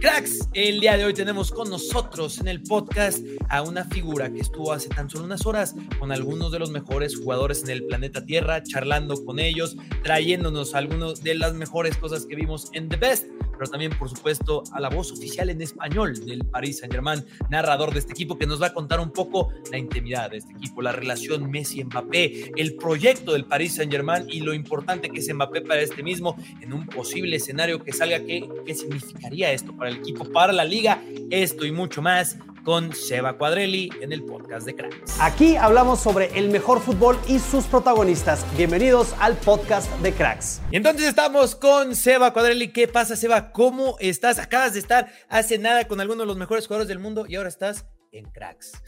[0.00, 4.40] Cracks, el día de hoy tenemos con nosotros en el podcast a una figura que
[4.40, 8.26] estuvo hace tan solo unas horas con algunos de los mejores jugadores en el planeta
[8.26, 13.26] Tierra, charlando con ellos, trayéndonos algunas de las mejores cosas que vimos en The Best,
[13.56, 18.00] pero también, por supuesto, a la voz oficial en español del Paris Saint-Germain, narrador de
[18.00, 20.92] este equipo, que nos va a contar un poco la intimidad de este equipo, la
[20.92, 26.02] relación Messi-Mbappé, el proyecto del Paris Saint-Germain y lo importante que es Mbappé para este
[26.02, 28.20] mismo en un posible escenario que salga.
[28.20, 31.00] ¿Qué, qué significaría esto para el equipo, para la liga?
[31.30, 35.20] Esto y mucho más con Seba Cuadrelli en el podcast de Cracks.
[35.20, 38.44] Aquí hablamos sobre el mejor fútbol y sus protagonistas.
[38.56, 40.60] Bienvenidos al podcast de Cracks.
[40.72, 42.72] Y entonces estamos con Seba Cuadrelli.
[42.72, 43.52] ¿Qué pasa, Seba?
[43.52, 44.40] ¿Cómo estás?
[44.40, 47.48] Acabas de estar hace nada con alguno de los mejores jugadores del mundo y ahora
[47.48, 48.82] estás en Cracks.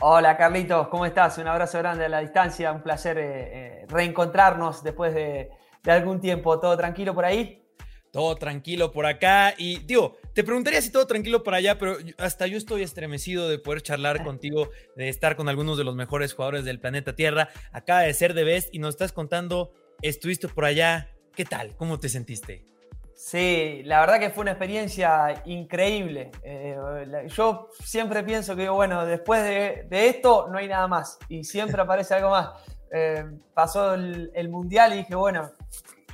[0.00, 1.38] Hola Carlitos, ¿cómo estás?
[1.38, 5.50] Un abrazo grande a la distancia, un placer eh, eh, reencontrarnos después de,
[5.82, 6.60] de algún tiempo.
[6.60, 7.63] ¿Todo tranquilo por ahí?
[8.14, 9.54] Todo tranquilo por acá.
[9.58, 13.58] Y digo, te preguntaría si todo tranquilo por allá, pero hasta yo estoy estremecido de
[13.58, 17.48] poder charlar contigo, de estar con algunos de los mejores jugadores del planeta Tierra.
[17.72, 21.08] Acaba de ser de Best y nos estás contando, estuviste por allá.
[21.34, 21.74] ¿Qué tal?
[21.74, 22.64] ¿Cómo te sentiste?
[23.16, 26.30] Sí, la verdad que fue una experiencia increíble.
[26.44, 26.76] Eh,
[27.34, 31.82] yo siempre pienso que, bueno, después de, de, esto no hay nada más y siempre
[31.82, 32.50] aparece algo más.
[32.92, 33.24] Eh,
[33.54, 35.50] pasó el, el Mundial y dije, bueno,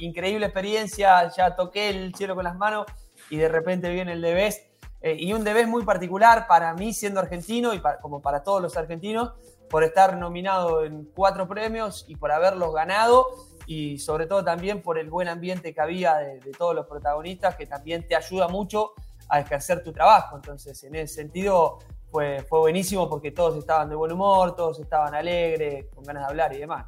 [0.01, 2.87] increíble experiencia, ya toqué el cielo con las manos
[3.31, 4.67] y de repente viene el Debes.
[5.03, 8.77] Eh, y un Debes muy particular para mí siendo argentino y como para todos los
[8.77, 9.33] argentinos,
[9.69, 13.27] por estar nominado en cuatro premios y por haberlos ganado
[13.67, 17.55] y sobre todo también por el buen ambiente que había de, de todos los protagonistas
[17.55, 18.95] que también te ayuda mucho
[19.29, 20.37] a ejercer tu trabajo.
[20.37, 21.79] Entonces, en ese sentido,
[22.11, 26.29] fue, fue buenísimo porque todos estaban de buen humor, todos estaban alegres, con ganas de
[26.29, 26.87] hablar y demás.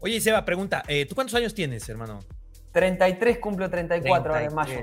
[0.00, 2.20] Oye, Seba, pregunta, eh, ¿tú cuántos años tienes, hermano?
[2.72, 4.78] 33 cumplo 34 ahora en mayo.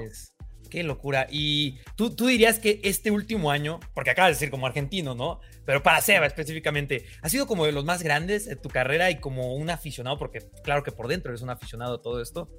[0.69, 1.27] Qué locura.
[1.29, 5.39] Y tú, tú dirías que este último año, porque acabas de decir como argentino, ¿no?
[5.65, 9.19] Pero para Seba específicamente, ¿ha sido como de los más grandes de tu carrera y
[9.19, 10.17] como un aficionado?
[10.17, 12.49] Porque claro que por dentro eres un aficionado a todo esto.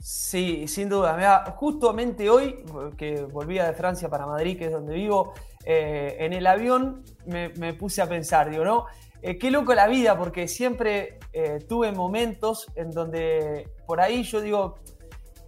[0.00, 1.16] Sí, sin duda.
[1.16, 2.64] Mira, justamente hoy,
[2.96, 5.34] que volvía de Francia para Madrid, que es donde vivo,
[5.64, 8.86] eh, en el avión me, me, puse a pensar, digo, ¿no?
[9.20, 14.40] Eh, qué loco la vida, porque siempre eh, tuve momentos en donde por ahí yo
[14.40, 14.76] digo,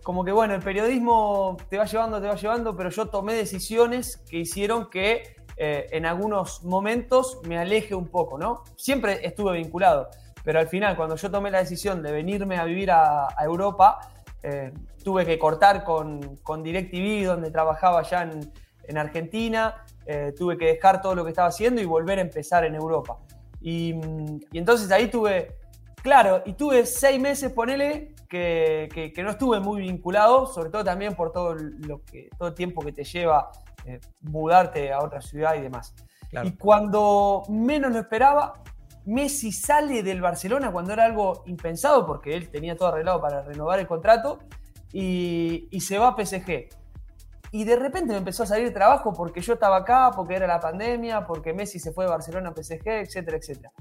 [0.03, 4.17] como que bueno, el periodismo te va llevando, te va llevando, pero yo tomé decisiones
[4.29, 8.65] que hicieron que eh, en algunos momentos me aleje un poco, ¿no?
[8.77, 10.09] Siempre estuve vinculado,
[10.43, 14.01] pero al final cuando yo tomé la decisión de venirme a vivir a, Europa,
[15.05, 18.51] tuve que cortar con, con DirecTV, donde trabajaba ya en,
[18.85, 19.85] en Argentina,
[20.37, 23.19] tuve que dejar todo lo que estaba haciendo y volver a empezar en Europa.
[23.61, 23.95] Y,
[24.53, 25.57] y entonces ahí tuve,
[26.03, 30.85] claro, y tuve seis meses, ponele, que, que, que, no estuve muy vinculado, sobre todo
[30.85, 33.51] también por todo, lo que, todo el tiempo que te lleva
[33.85, 35.95] eh, mudarte a otra ciudad y demás.
[36.31, 36.47] Claro.
[36.47, 38.63] Y cuando menos lo esperaba,
[39.05, 43.81] Messi sale del Barcelona cuando era algo impensado, porque él tenía todo arreglado para renovar
[43.81, 44.39] el contrato,
[44.93, 46.69] y, y se va a PSG.
[47.53, 50.61] Y de repente me empezó a salir trabajo porque yo estaba acá, porque era la
[50.61, 53.73] pandemia, porque Messi se fue de Barcelona a PSG, etcétera, etcétera.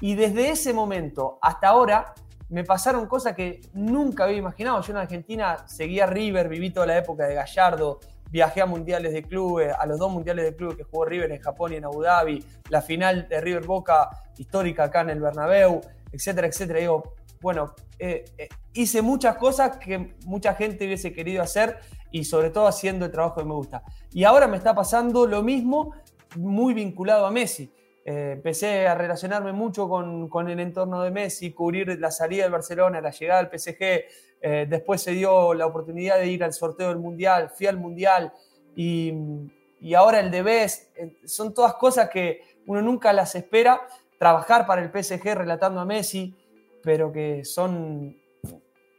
[0.00, 2.14] Y desde ese momento hasta ahora
[2.48, 4.80] me pasaron cosas que nunca había imaginado.
[4.80, 8.00] Yo en Argentina seguía River, viví toda la época de Gallardo,
[8.30, 11.40] viajé a mundiales de clubes, a los dos mundiales de clubes que jugó River en
[11.40, 14.08] Japón y en Abu Dhabi, la final de River Boca
[14.38, 15.80] histórica acá en el Bernabéu,
[16.10, 16.80] etcétera, etcétera.
[16.80, 21.78] Digo, bueno, eh, eh, hice muchas cosas que mucha gente hubiese querido hacer
[22.10, 23.82] y sobre todo haciendo el trabajo que me gusta.
[24.12, 25.94] Y ahora me está pasando lo mismo,
[26.36, 27.72] muy vinculado a Messi.
[28.04, 32.52] Eh, empecé a relacionarme mucho con, con, el entorno de Messi, cubrir la salida del
[32.52, 34.04] Barcelona, la llegada al PSG,
[34.42, 38.32] Eh, después se dio la oportunidad de ir al sorteo del Mundial, fui al Mundial
[38.74, 39.12] y,
[39.80, 40.96] y ahora el de Best.
[41.26, 43.82] Son todas cosas que uno nunca las espera.
[44.18, 46.34] Trabajar para el PSG relatando a Messi,
[46.82, 48.16] pero que son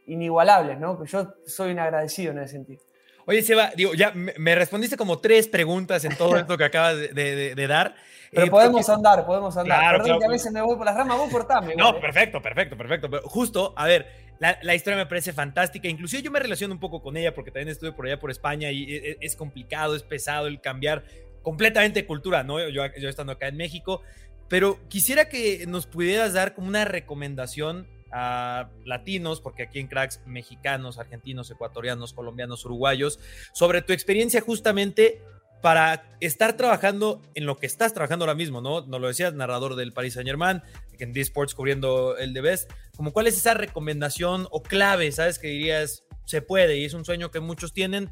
[0.06, 1.04] inigualables, ¿no?
[1.04, 2.82] Yo soy un agradecido en ese sentido.
[3.26, 7.66] Oye, Seba, digo, ya me, respondiste como tres preguntas en todo esto que acabas de,
[7.68, 7.94] dar.
[8.30, 9.78] Pero eh, podemos andar, podemos andar.
[9.78, 11.74] Claro, Perdón que a veces me voy por las ramas, vos cortame.
[11.76, 13.10] No, perfecto, perfecto, perfecto.
[13.10, 14.06] Pero justo, a ver,
[14.38, 15.88] la, historia me parece fantástica.
[15.88, 18.70] Inclusive yo me relaciono un poco con ella porque también estuve por allá por España
[18.70, 21.04] y es, es complicado, es pesado el cambiar
[21.42, 22.58] completamente de cultura, ¿no?
[22.68, 24.00] Yo, yo estando acá en México.
[24.48, 30.20] Pero quisiera que nos pudieras dar como una recomendación a latinos, porque aquí en cracks
[30.26, 33.18] mexicanos, argentinos, ecuatorianos, colombianos, uruguayos,
[33.52, 35.22] sobre tu experiencia justamente
[35.62, 38.84] para estar trabajando en lo que estás trabajando ahora mismo, ¿no?
[38.84, 40.60] Nos lo decías, narrador del Paris Saint Germain,
[41.02, 45.38] en D-Sports cubriendo el de Best, como cuál es esa recomendación o clave, ¿sabes?
[45.38, 48.10] Que dirías, se puede y es un sueño que muchos tienen,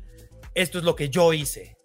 [0.54, 1.76] esto es lo que yo hice.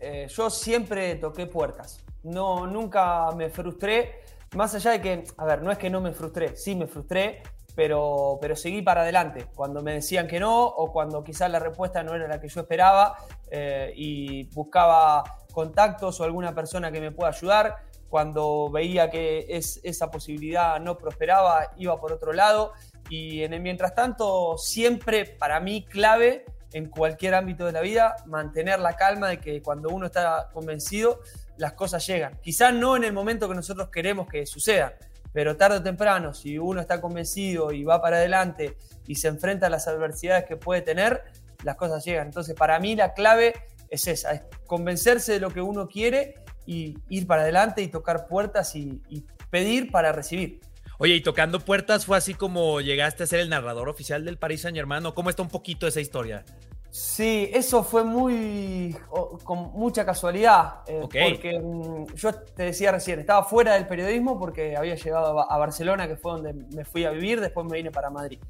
[0.00, 4.22] Eh, yo siempre toqué puertas, no, nunca me frustré
[4.54, 7.42] más allá de que, a ver, no es que no me frustré, sí me frustré,
[7.74, 9.46] pero, pero seguí para adelante.
[9.54, 12.62] Cuando me decían que no o cuando quizás la respuesta no era la que yo
[12.62, 13.16] esperaba
[13.50, 15.22] eh, y buscaba
[15.52, 17.76] contactos o alguna persona que me pueda ayudar.
[18.08, 22.72] Cuando veía que es, esa posibilidad no prosperaba, iba por otro lado.
[23.10, 28.16] Y en el mientras tanto, siempre para mí clave en cualquier ámbito de la vida,
[28.26, 31.20] mantener la calma de que cuando uno está convencido,
[31.58, 32.38] las cosas llegan.
[32.42, 34.92] Quizás no en el momento que nosotros queremos que sucedan,
[35.32, 38.76] pero tarde o temprano, si uno está convencido y va para adelante
[39.06, 41.22] y se enfrenta a las adversidades que puede tener,
[41.62, 42.28] las cosas llegan.
[42.28, 43.54] Entonces, para mí la clave
[43.90, 46.34] es esa, es convencerse de lo que uno quiere
[46.66, 49.02] y ir para adelante y tocar puertas y,
[49.50, 50.60] pedir para recibir.
[50.98, 54.62] Oye, y tocando puertas fue así como llegaste a ser el narrador oficial del Paris
[54.62, 56.44] Saint Germain, ¿cómo está un poquito esa historia?
[56.90, 58.96] Sí, eso fue muy
[59.44, 60.80] con mucha casualidad.
[60.86, 65.58] Eh, porque mm, yo te decía recién, estaba fuera del periodismo porque había llegado a
[65.58, 68.40] Barcelona, que fue donde me fui a vivir, después me vine para Madrid.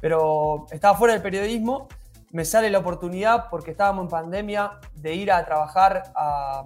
[0.00, 1.88] Pero estaba fuera del periodismo,
[2.30, 6.64] me sale la oportunidad porque estábamos en pandemia de ir a trabajar a,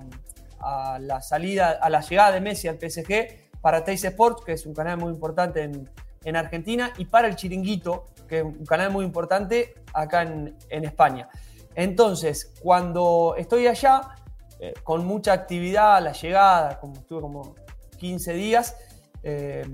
[1.00, 4.74] la salida, a la llegada de Messi al PSG para Teis Sports, que es un
[4.74, 5.90] canal muy importante en,
[6.24, 11.28] en Argentina, y para el Chiringuito, que es un canal muy importante acá en, España.
[11.74, 14.16] Entonces, cuando estoy allá,
[14.58, 17.54] eh, con mucha actividad, la llegada, como estuve como
[17.98, 18.76] 15 días,
[19.22, 19.64] eh,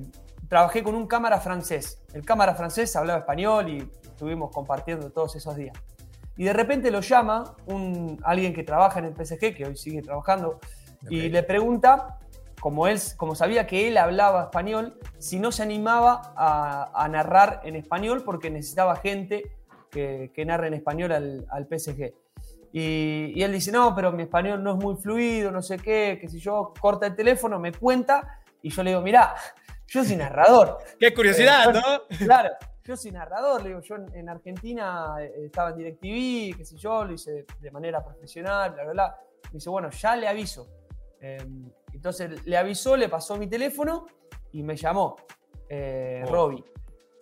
[0.49, 2.03] trabajé con un cámara francés.
[2.13, 5.77] El cámara francés hablaba español y estuvimos compartiendo todos esos días.
[6.37, 10.03] Y de repente lo llama un, alguien que trabaja en el PSG, que hoy sigue
[10.03, 10.59] trabajando,
[11.09, 12.19] y le pregunta
[12.61, 17.75] como, él, como sabía que él hablaba español, si no se animaba a, narrar en
[17.75, 19.57] español porque necesitaba gente
[19.91, 22.13] que, narre en español al, PSG.
[22.73, 26.29] Y, él dice, no, pero mi español no es muy fluido, no sé qué, que
[26.29, 29.35] si yo corta el teléfono, me cuenta, y yo le digo, mirá,
[29.87, 30.79] yo soy narrador.
[31.01, 31.81] Qué curiosidad, ¿no?
[32.19, 32.51] Claro,
[32.85, 37.05] yo soy narrador, le digo, yo en, Argentina eh, estaba en DirecTV, qué sé yo,
[37.05, 39.17] lo hice de manera profesional, bla, bla, bla.
[39.45, 40.69] Me dice, bueno, ya le aviso.
[41.21, 44.07] Em, entonces le avisó, le pasó mi teléfono
[44.53, 45.17] y me llamó
[45.71, 46.53] eh, oh.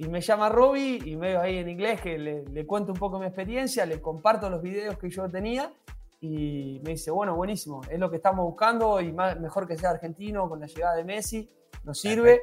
[0.01, 3.19] Y me llama Robbie y me veo ahí en inglés que le, cuento un poco
[3.19, 5.73] mi experiencia, le comparto los videos que yo tenía
[6.21, 10.49] y me dice, bueno, buenísimo, es lo que estamos buscando y mejor que sea argentino
[10.49, 11.51] con la llegada de Messi,
[11.85, 12.43] nos sirve.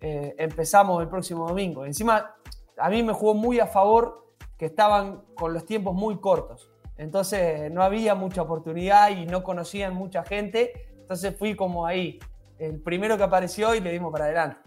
[0.00, 1.84] Eh, empezamos el próximo domingo.
[1.84, 2.34] Encima,
[2.78, 6.70] a mí me jugó muy a favor que estaban con los tiempos muy cortos.
[6.96, 12.20] Entonces no había mucha oportunidad y no conocían mucha gente entonces fui como ahí,
[12.60, 14.60] el primero que apareció y le dimos para adelante.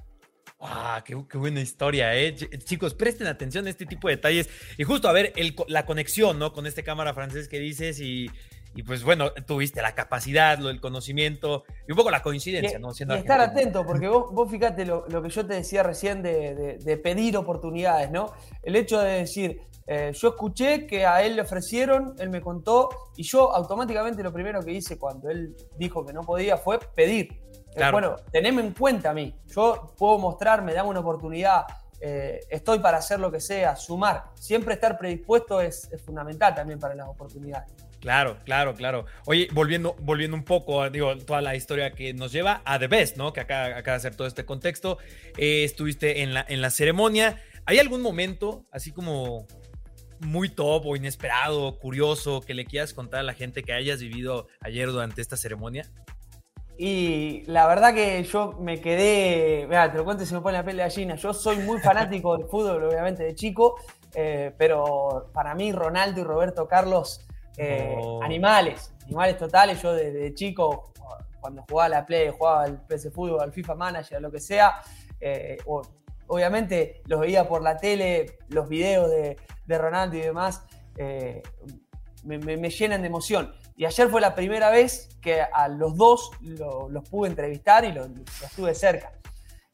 [0.59, 2.35] ¡Ah, qué, buena historia, eh!
[2.35, 4.50] Chicos, presten atención a este tipo de detalles.
[4.77, 5.31] Y justo, a ver,
[5.69, 6.51] la conexión, ¿no?
[6.51, 8.29] Con este cámara francés que dices y,
[8.82, 12.89] pues bueno, tuviste la capacidad, lo, el conocimiento y un poco la coincidencia, ¿no?
[12.92, 16.98] y estar atento, porque vos, vos fíjate lo, que yo te decía recién de, de,
[16.98, 18.34] pedir oportunidades, ¿no?
[18.63, 22.89] El hecho de decir, eh, yo escuché que a él le ofrecieron, él me contó,
[23.15, 27.42] y yo automáticamente lo primero que hice cuando él dijo que no podía fue pedir.
[27.75, 29.36] Eh, bueno, teneme en cuenta a mí.
[29.48, 31.65] Yo puedo mostrarme, dame una oportunidad,
[32.00, 34.25] eh, estoy para hacer lo que sea, sumar.
[34.36, 37.72] Siempre estar predispuesto es, fundamental también para las oportunidades.
[38.03, 39.05] Claro, claro, claro.
[39.27, 43.15] Oye, volviendo, volviendo un poco, digo, toda la historia que nos lleva a The Best,
[43.15, 43.31] ¿no?
[43.31, 44.98] Que acá acaba de hacer todo este contexto.
[45.38, 47.41] estuviste en la, en la ceremonia.
[47.65, 49.48] ¿Hay algún momento, así como
[50.19, 54.48] muy top o inesperado, curioso, que le quieras contar a la gente que hayas vivido
[54.60, 55.89] ayer durante esta ceremonia?
[56.77, 60.65] Y la verdad que yo me quedé, mira, te lo cuento si me pone la
[60.65, 63.79] piel de gallina, yo soy muy fanático del fútbol, obviamente, de chico,
[64.13, 67.25] eh, pero para mí Ronaldo y Roberto Carlos,
[67.57, 69.81] eh, animales, animales totales.
[69.81, 70.91] Yo desde chico,
[71.39, 74.81] cuando jugaba la Play, jugaba al PS Fútbol, al FIFA Manager, lo que sea,
[75.19, 75.57] eh,
[76.27, 79.38] obviamente los veía por la tele, los videos de,
[79.77, 80.63] Ronaldo y demás,
[82.24, 83.53] me, llenan de emoción.
[83.75, 88.07] Y ayer fue la primera vez que a los dos los pude entrevistar y los,
[88.43, 89.12] estuve cerca.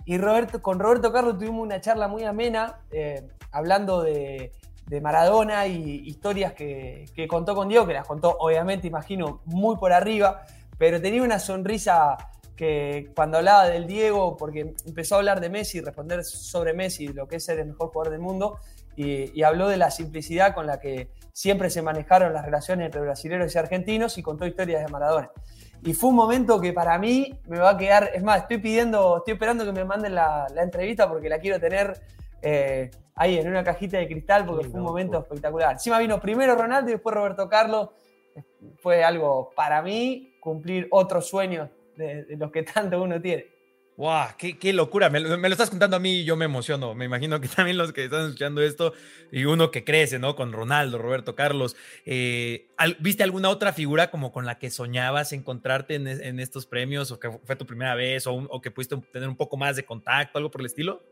[0.05, 2.81] Y Roberto, con Roberto Carlos tuvimos una charla muy amena,
[3.51, 4.51] hablando de,
[5.01, 10.45] Maradona y historias que, contó con Diego, que las contó obviamente, imagino, muy por arriba,
[10.77, 12.17] pero tenía una sonrisa
[12.55, 17.27] que cuando hablaba del Diego, porque empezó a hablar de Messi, responder sobre Messi, lo
[17.27, 18.59] que es ser el mejor jugador del mundo,
[18.95, 23.55] y, habló de la simplicidad con la que siempre se manejaron las relaciones entre brasileños
[23.55, 25.31] y argentinos y contó historias de Maradona.
[25.83, 29.19] Y fue un momento que para mí me va a quedar, es más, estoy pidiendo,
[29.19, 32.01] estoy esperando que me manden la, entrevista porque la quiero tener
[32.41, 35.73] eh, ahí en una cajita de cristal porque fue un momento espectacular.
[35.73, 37.89] Encima vino primero Ronaldo y después Roberto Carlos.
[38.77, 43.45] Fue algo para mí cumplir otros sueños de, los que tanto uno tiene.
[43.97, 44.27] ¡Wow!
[44.37, 45.09] Qué, locura!
[45.09, 46.95] Me, lo estás contando a mí y yo me emociono.
[46.95, 48.93] Me imagino que también los que están escuchando esto
[49.29, 50.37] y uno que crece, ¿no?
[50.37, 51.75] Con Ronaldo, Roberto Carlos.
[52.05, 52.69] Eh,
[52.99, 57.29] ¿Viste alguna otra figura como con la que soñabas encontrarte en, estos premios o que
[57.43, 60.49] fue tu primera vez o, o que pudiste tener un poco más de contacto, algo
[60.49, 61.03] por el estilo?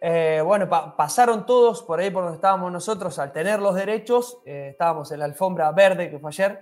[0.00, 4.38] Eh, bueno, pasaron todos por ahí por donde estábamos nosotros al tener los derechos.
[4.44, 6.60] Eh, estábamos en la alfombra verde que fue ayer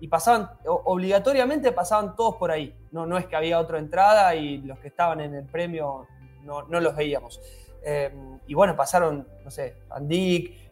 [0.00, 2.74] y, pasaban, obligatoriamente pasaban todos por ahí.
[2.92, 6.06] No, no es que había otra entrada y los que estaban en el premio
[6.42, 7.40] no, no los veíamos.
[7.82, 8.12] Eh,
[8.46, 10.64] y bueno, pasaron, no sé, Andic,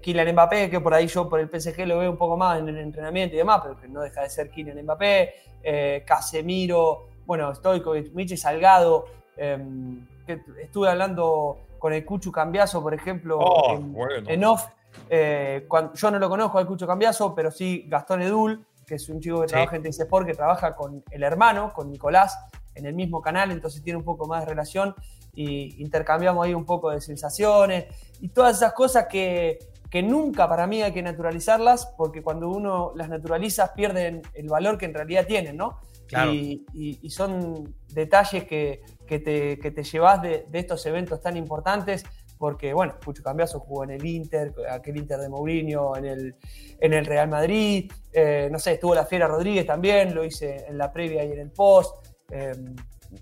[0.00, 2.68] Kylian Mbappé, que por ahí yo por el PSG lo veo un poco más en
[2.68, 7.92] el entrenamiento y demás, pero que no deja de ser Kylian Mbappé, Casemiro, bueno, Stoico,
[8.14, 9.04] Miche Salgado
[10.32, 13.78] estuve hablando con el Cucho Cambiazo, por ejemplo, oh,
[14.26, 14.66] en, off.
[15.08, 19.20] Eh, yo no lo conozco al Cucho Cambiazo, pero sí Gastón Edul, que es un
[19.20, 22.38] chico que trabaja en Sport, que trabaja con el hermano, con Nicolás,
[22.74, 24.94] en el mismo canal, entonces tiene un poco más de relación
[25.34, 27.86] y intercambiamos ahí un poco de sensaciones
[28.20, 29.58] y todas esas cosas que,
[29.90, 34.78] que nunca para mí hay que naturalizarlas, porque cuando uno las naturaliza pierden el valor
[34.78, 35.78] que en realidad tienen, ¿no?
[36.32, 42.04] Y, son detalles que, te, que te llevas de, estos eventos tan importantes,
[42.38, 46.34] porque, bueno, Pucho Cambiazo jugó en el Inter, aquel Inter de Mourinho, en el,
[46.80, 50.78] en el Real Madrid, eh, no sé, estuvo la Fiera Rodríguez también, lo hice en
[50.78, 52.52] la previa y en el post, eh,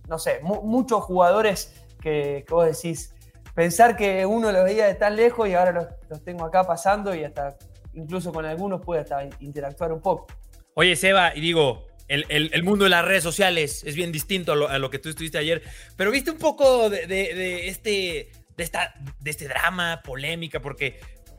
[0.07, 3.15] no sé, muchos jugadores que, vos decís,
[3.55, 7.13] pensar que uno los veía de tan lejos y ahora los, los tengo acá pasando
[7.15, 7.57] y hasta
[7.95, 10.27] incluso con algunos puede hasta interactuar un poco.
[10.75, 14.91] Oye, Seba, y digo, el, mundo de las redes sociales es bien distinto a lo,
[14.91, 15.63] que tú estuviste ayer,
[15.97, 20.99] pero viste un poco de, este, de, esta, de este drama, polémica, porque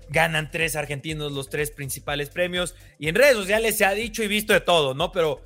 [0.10, 4.28] ganan tres argentinos los tres principales premios y en redes sociales se ha dicho y
[4.28, 5.12] visto de todo, ¿no?
[5.12, 5.42] Pero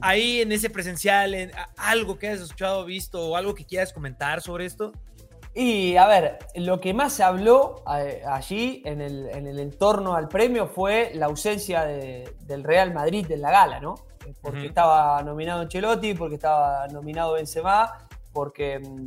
[0.00, 4.42] ahí en ese presencial, en, algo que hayas escuchado, visto o algo que quieras comentar
[4.42, 4.92] sobre esto.
[5.54, 10.28] Y a ver, lo que más se habló allí en el, en el, entorno al
[10.28, 14.07] premio fue la ausencia del Real Madrid en la gala, ¿no?
[14.40, 19.06] Porque estaba nominado Ancelotti, porque estaba nominado Benzema, porque mm,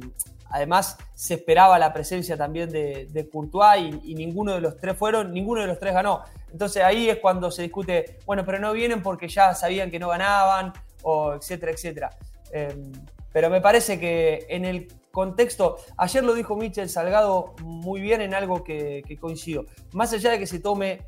[0.49, 5.33] además se esperaba la presencia también de, de Courtois y, ninguno de los tres fueron,
[5.33, 6.23] ninguno de los tres ganó.
[6.51, 10.09] Entonces ahí es cuando se discute, bueno, pero no vienen porque ya sabían que no
[10.09, 10.73] ganaban,
[11.03, 12.09] o etcétera, etcétera.
[12.51, 12.91] Em,
[13.31, 18.33] pero me parece que en el contexto, ayer lo dijo Michel Salgado muy bien en
[18.33, 19.65] algo que, que coincido.
[19.93, 21.01] Más allá de que se tome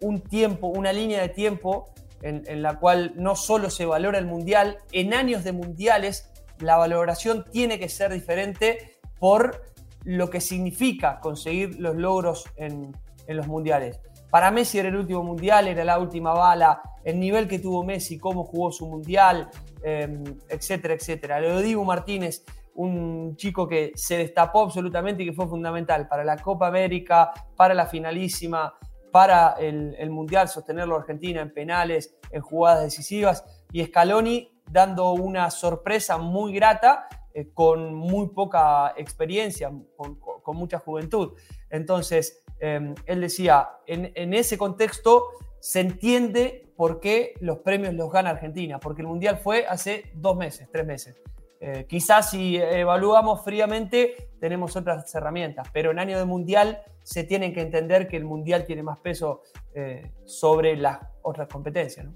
[0.00, 1.92] un tiempo, una línea de tiempo
[2.22, 7.44] en, la cual no solo se valora el mundial, en años de mundiales la valoración
[7.50, 9.64] tiene que ser diferente por
[10.04, 12.92] lo que significa conseguir los logros en,
[13.28, 14.00] los mundiales.
[14.28, 18.18] Para Messi era el último mundial, era la última bala, el nivel que tuvo Messi,
[18.18, 19.48] cómo jugó su mundial,
[19.84, 21.40] em, etcétera, etcétera.
[21.40, 26.36] Lo digo Martínez, un chico que se destapó absolutamente y que fue fundamental para la
[26.38, 28.74] Copa América, para la finalísima,
[29.10, 36.18] para el, Mundial, sostenerlo Argentina en penales, en jugadas decisivas, y Scaloni dando una sorpresa
[36.18, 40.18] muy grata eh, con muy poca experiencia, con,
[40.56, 41.34] mucha juventud.
[41.70, 45.28] Entonces, em, él decía, en, ese contexto
[45.60, 50.36] se entiende por qué los premios los gana Argentina, porque el Mundial fue hace dos
[50.36, 51.14] meses, tres meses.
[51.62, 57.52] Eh, quizás si evaluamos fríamente tenemos otras herramientas, pero en año de mundial se tiene
[57.52, 59.42] que entender que el mundial tiene más peso
[59.74, 62.06] eh, sobre las otras competencias.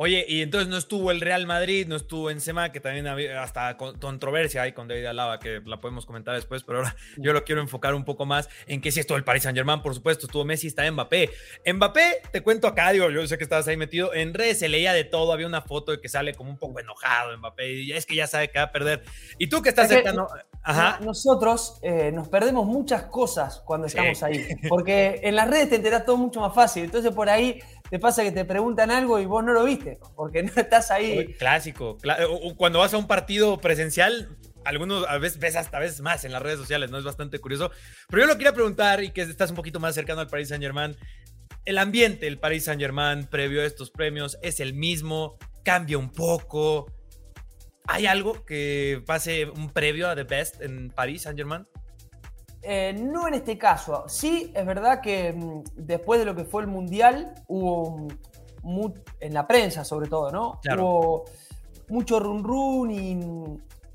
[0.00, 3.42] Oye, y entonces no estuvo el Real Madrid, no estuvo en Sema, que también había
[3.42, 7.42] hasta controversia hay con David Alaba, que la podemos comentar después, pero ahora yo lo
[7.42, 10.26] quiero enfocar un poco más en que sí estuvo el Paris Saint Germain, por supuesto,
[10.26, 11.30] estuvo Messi, está Mbappé.
[11.74, 14.92] Mbappé, te cuento acá, digo, yo sé que estabas ahí metido, en redes se leía
[14.92, 18.06] de todo, había una foto de que sale como un poco enojado Mbappé, y es
[18.06, 19.02] que ya sabe que va a perder.
[19.36, 20.28] Y tú que estás cercano...
[20.62, 20.98] Ajá.
[21.00, 26.04] Nosotros eh, nos perdemos muchas cosas cuando estamos ahí, porque en las redes te enterás
[26.04, 27.58] todo mucho más fácil, entonces por ahí
[27.90, 31.34] te pasa que te preguntan algo y vos no lo viste, porque no estás ahí.
[31.34, 31.98] Clásico.
[32.56, 34.28] Cuando vas a un partido presencial,
[34.64, 36.98] algunos a veces ves hasta veces más en las redes sociales, ¿no?
[36.98, 37.70] Es bastante curioso.
[38.08, 40.62] Pero yo lo quería preguntar, y que estás un poquito más cercano al Paris Saint
[40.62, 40.96] Germain,
[41.64, 46.12] el ambiente del Paris Saint Germain previo a estos premios es el mismo, cambia un
[46.12, 46.92] poco.
[47.86, 51.66] ¿Hay algo que pase un previo a The Best en Paris Saint Germain?
[52.62, 54.04] Eh, no en este caso.
[54.08, 58.08] Sí, es verdad que mm, después de lo que fue el Mundial, hubo,
[59.20, 60.60] en la prensa sobre todo, ¿no?
[60.76, 61.24] Hubo
[61.88, 63.14] mucho run run y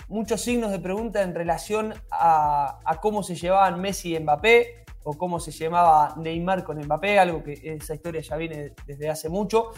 [0.07, 5.39] muchos signos de pregunta en relación a, cómo se llevaban Messi y Mbappé o cómo
[5.39, 9.71] se llamaba Neymar con Mbappé, algo que esa historia ya viene desde hace mucho.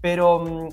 [0.00, 0.68] Pero mm,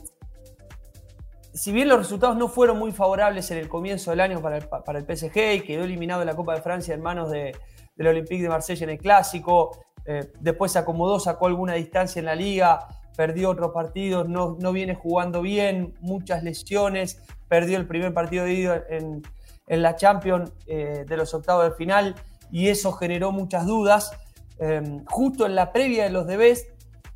[1.54, 5.18] si bien los resultados no fueron muy favorables en el comienzo del año para el,
[5.18, 7.56] PSG y quedó eliminado de la Copa de Francia en manos de,
[7.96, 12.26] del Olympique de Marsella en el Clásico, eh, después se acomodó, sacó alguna distancia en
[12.26, 18.14] la liga, perdió otros partidos, no, no viene jugando bien, muchas lesiones, perdió el primer
[18.14, 19.22] partido de ida en,
[19.68, 22.16] la Champions eh, de los octavos de final
[22.52, 24.12] y eso generó muchas dudas.
[24.60, 26.68] Em, justo en la previa de los debes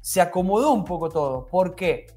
[0.02, 1.46] se acomodó un poco todo.
[1.48, 2.08] ¿Por qué?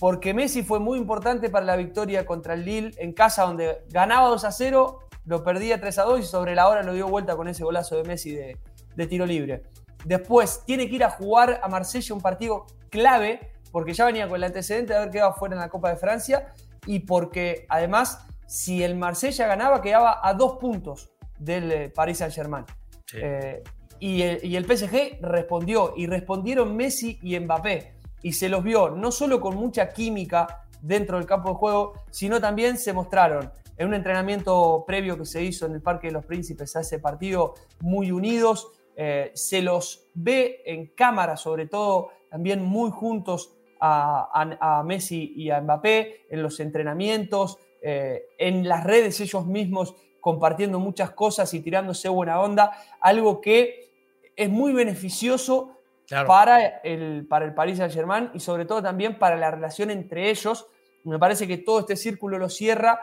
[0.00, 4.28] Porque Messi fue muy importante para la victoria contra el Lille en casa, donde ganaba
[4.28, 7.36] 2 a 0, lo perdía 3 a 2 y sobre la hora lo dio vuelta
[7.36, 9.62] con ese golazo de Messi de, tiro libre.
[10.06, 14.36] Después tiene que ir a jugar a Marsella un partido clave, porque ya venía con
[14.36, 16.54] el antecedente de haber quedado fuera en la Copa de Francia
[16.86, 22.64] y porque además, si el Marsella ganaba, quedaba a dos puntos del eh, Paris Saint-Germain.
[23.12, 23.62] Eh,
[23.98, 29.10] y, y el PSG respondió, y respondieron Messi y Mbappé y se los vio no
[29.10, 33.94] solo con mucha química dentro del campo de juego, sino también se mostraron en un
[33.94, 38.10] entrenamiento previo que se hizo en el Parque de los Príncipes a ese partido muy
[38.10, 38.72] unidos.
[38.96, 45.60] Eh, se los ve en cámara, sobre todo, también muy juntos a, Messi y a
[45.62, 52.10] Mbappé en los entrenamientos, eh, en las redes ellos mismos compartiendo muchas cosas y tirándose
[52.10, 53.90] buena onda, algo que
[54.36, 55.79] es muy beneficioso
[56.26, 60.30] para, el, para el Paris Saint Germain y sobre todo también para la relación entre
[60.30, 60.66] ellos.
[61.04, 63.00] Me parece que todo este círculo lo cierra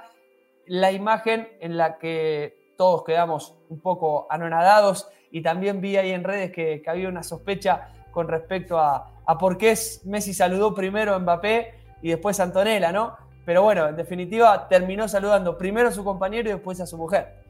[0.65, 6.23] la imagen en la que todos quedamos un poco anonadados y también vi ahí en
[6.23, 11.19] redes que, había una sospecha con respecto a, a, por qué Messi saludó primero a
[11.19, 13.15] Mbappé y después a Antonella, ¿no?
[13.45, 17.46] Pero bueno, en definitiva terminó saludando primero a su compañero y después a su mujer.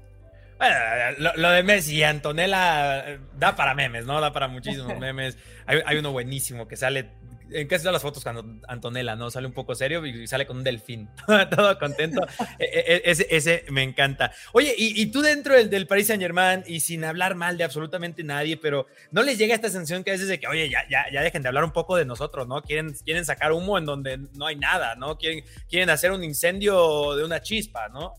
[0.58, 4.20] Bueno, lo, de Messi y Antonella eh, da para memes, ¿no?
[4.20, 5.38] Da para muchísimos memes.
[5.66, 7.12] Hay, uno buenísimo que sale,
[7.52, 9.30] en casi todas las fotos cuando Antonella, ¿no?
[9.30, 11.10] Sale un poco serio y sale con un delfín.
[11.56, 12.26] Todo contento.
[12.58, 14.32] E, e, e, ese, ese, me encanta.
[14.54, 18.24] Oye, y, tú dentro del, del, Paris Saint Germain y sin hablar mal de absolutamente
[18.24, 21.06] nadie, pero ¿no les llega esta sensación que a veces de que, oye, ya, ya,
[21.12, 22.62] ya dejen de hablar un poco de nosotros, ¿no?
[22.64, 25.18] Quieren, quieren sacar humo en donde no hay nada, ¿no?
[25.18, 28.14] Quieren, quieren hacer un incendio de una chispa, ¿no?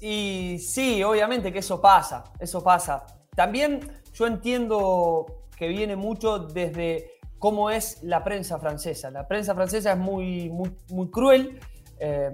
[0.00, 3.06] Y sí, obviamente que eso pasa, eso pasa.
[3.34, 3.80] También
[4.12, 9.10] yo entiendo que viene mucho desde cómo es la prensa francesa.
[9.10, 11.58] La prensa francesa es muy, muy, cruel
[11.98, 12.30] eh,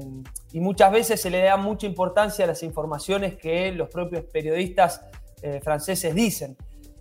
[0.53, 5.03] y muchas veces se le da mucha importancia a las informaciones que los propios periodistas
[5.43, 6.57] eh, franceses dicen.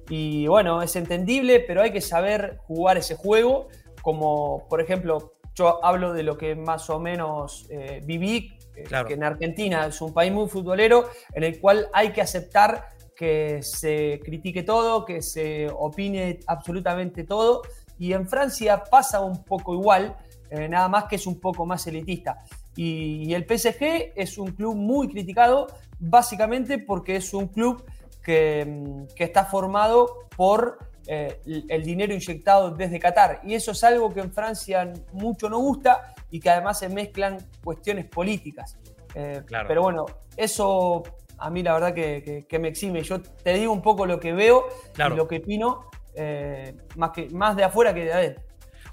[0.07, 3.69] Y bueno, es entendible, pero hay que saber jugar ese juego,
[4.03, 8.55] como por ejemplo, yo hablo de lo que más o menos eh, viví
[9.07, 13.61] que en Argentina es un país muy futbolero en el cual hay que aceptar que
[13.63, 17.61] se critique todo, que se opine absolutamente todo.
[17.97, 20.17] Y en Francia pasa un poco igual,
[20.49, 22.43] eh, nada más que es un poco más elitista.
[22.75, 27.85] Y, el PSG es un club muy criticado, básicamente porque es un club
[28.21, 33.41] que, mm, que está formado por eh, el dinero inyectado desde Qatar.
[33.43, 37.37] Y eso es algo que en Francia mucho no gusta y que además se mezclan
[37.63, 38.77] cuestiones políticas.
[39.13, 41.03] Eh, pero bueno, eso
[41.37, 43.01] a mí la verdad que, me exime.
[43.03, 47.29] Yo te digo un poco lo que veo y lo que opino, eh, más, que,
[47.29, 48.43] más de afuera que de adentro.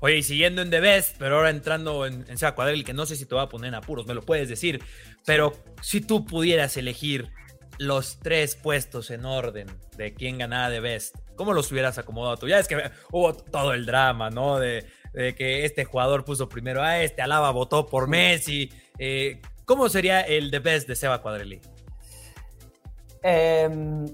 [0.00, 3.06] Oye, y siguiendo en The Best, pero ahora entrando en, en Seba Cuadril, que no
[3.06, 4.82] sé si te va a poner en apuros, me lo puedes decir,
[5.24, 7.30] pero si tú pudieras elegir
[7.78, 12.48] los tres puestos en orden de quién ganaba The Best, ¿cómo los hubieras acomodado tú?
[12.48, 14.58] Ya es que hubo todo el drama, ¿no?
[14.58, 18.70] De, de que este jugador puso primero a este, Alaba votó por Messi.
[18.98, 21.60] Eh, ¿Cómo sería el The Best de Seba Cuadrelli?
[23.22, 24.06] Em,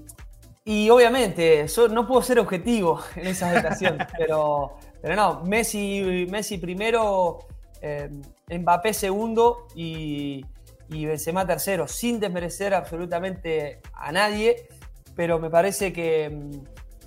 [0.65, 6.57] y obviamente, yo no puedo ser objetivo en esa votación, pero, pero no, Messi, Messi
[6.57, 7.39] primero,
[7.81, 10.45] em, Mbappé segundo y,
[10.89, 14.67] y Benzema tercero, sin desmerecer absolutamente a nadie,
[15.15, 16.49] pero me parece que,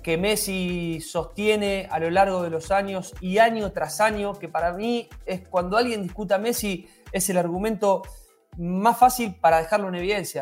[0.03, 4.73] que Messi sostiene a lo largo de los años y año tras año, que para
[4.73, 8.03] mí es cuando alguien discuta a Messi, es el argumento
[8.57, 10.41] más fácil para dejarlo en evidencia.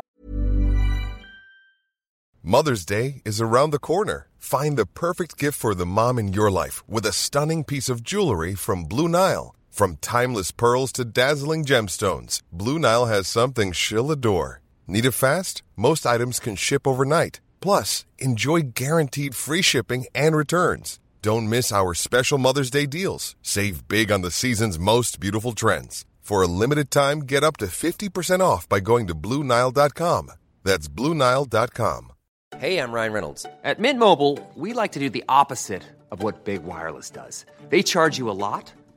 [2.44, 4.26] Mother's Day is around the corner.
[4.36, 8.02] Find the perfect gift for the mom in your life with a stunning piece of
[8.02, 9.54] jewelry from Blue Nile.
[9.70, 14.60] From timeless pearls to dazzling gemstones, Blue Nile has something she'll adore.
[14.88, 15.62] Need it fast?
[15.76, 17.40] Most items can ship overnight.
[17.62, 20.98] Plus, enjoy guaranteed free shipping and returns.
[21.22, 23.36] Don't miss our special Mother's Day deals.
[23.40, 26.04] Save big on the season's most beautiful trends.
[26.20, 30.32] For a limited time, get up to 50% off by going to BlueNile.com.
[30.64, 32.12] That's BlueNile.com.
[32.58, 33.46] Hey, I'm Ryan Reynolds.
[33.64, 37.46] At Mint Mobile, we like to do the opposite of what Big Wireless does.
[37.70, 38.72] They charge you a lot,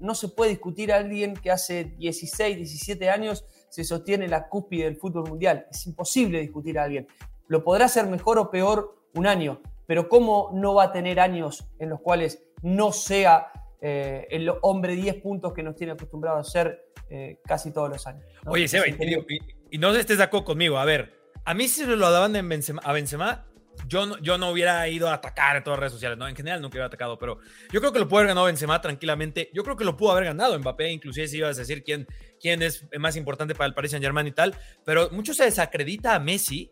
[0.00, 4.84] No se puede discutir a alguien que hace 16, 17 años se sostiene la cúspide
[4.84, 5.66] del fútbol mundial.
[5.70, 7.06] Es imposible discutir a alguien.
[7.48, 11.66] Lo podrá hacer mejor o peor un año, pero ¿cómo no va a tener años
[11.78, 13.48] en los cuales no sea
[13.80, 18.06] eh, el hombre 10 puntos que nos tiene acostumbrado a ser eh, casi todos los
[18.06, 18.24] años?
[18.44, 18.52] ¿no?
[18.52, 19.38] Oye, Seba, y, y,
[19.72, 20.78] y, no estés de acuerdo conmigo.
[20.78, 21.12] A ver,
[21.44, 23.46] a mí si lo daban en Benzema, a Benzema,
[23.88, 26.26] yo no, yo no hubiera ido a atacar en todas las redes sociales, ¿no?
[26.28, 27.38] En general nunca hubiera atacado, pero
[27.72, 29.50] yo creo que lo pudo haber ganado Benzema tranquilamente.
[29.52, 32.06] Yo creo que lo pudo haber ganado Mbappé, inclusive si ibas a decir quién,
[32.40, 36.18] quién es más importante para el Paris Saint-Germain y tal, pero mucho se desacredita a
[36.18, 36.70] Messi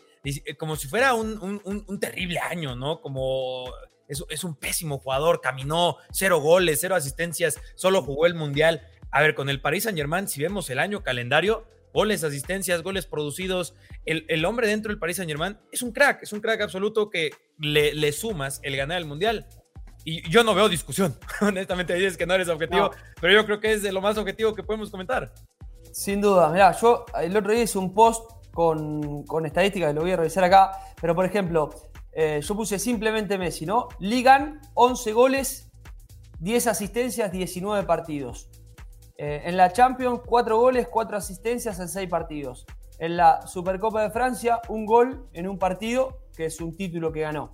[0.58, 3.00] como si fuera un, un, un terrible año, ¿no?
[3.00, 3.72] Como
[4.06, 8.86] es, es, un pésimo jugador, caminó cero goles, cero asistencias, solo jugó el Mundial.
[9.10, 13.74] A ver, con el Paris Saint-Germain, si vemos el año calendario, goles, asistencias, goles producidos,
[14.04, 17.30] el, el hombre dentro del Paris Saint-Germain es un crack, es un crack absoluto que
[17.58, 19.46] le, le, sumas el ganar el Mundial.
[20.04, 22.90] Y yo no veo discusión, honestamente dices que no eres objetivo, no.
[23.20, 25.32] pero yo creo que es de lo más objetivo que podemos comentar.
[25.92, 30.12] Sin duda, mira, yo el otro día hice un post con, con estadísticas, lo voy
[30.12, 31.70] a revisar acá, pero por ejemplo,
[32.12, 33.88] eh, yo puse simplemente Messi, ¿no?
[33.98, 35.70] Ligan, 11 goles,
[36.40, 38.48] 10 asistencias, 19 partidos.
[39.16, 42.66] Eh, en la Champions, 4 goles, 4 asistencias en 6 partidos.
[42.98, 47.20] En la Supercopa de Francia, un gol en un partido, que es un título que
[47.20, 47.52] ganó.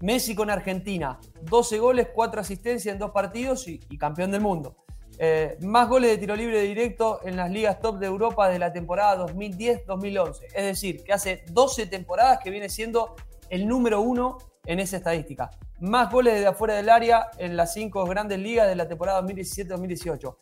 [0.00, 4.76] Messi con Argentina, 12 goles, 4 asistencias en 2 partidos y, y campeón del mundo.
[5.20, 8.72] Eh, más goles de tiro libre directo en las ligas top de Europa de la
[8.72, 10.44] temporada 2010-2011.
[10.54, 13.16] Es decir, que hace 12 temporadas que viene siendo
[13.50, 15.50] el número uno en esa estadística.
[15.80, 20.36] Más goles desde afuera del área en las cinco grandes ligas de la temporada 2017-2018.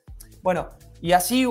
[0.47, 0.69] Bueno,
[1.01, 1.45] y así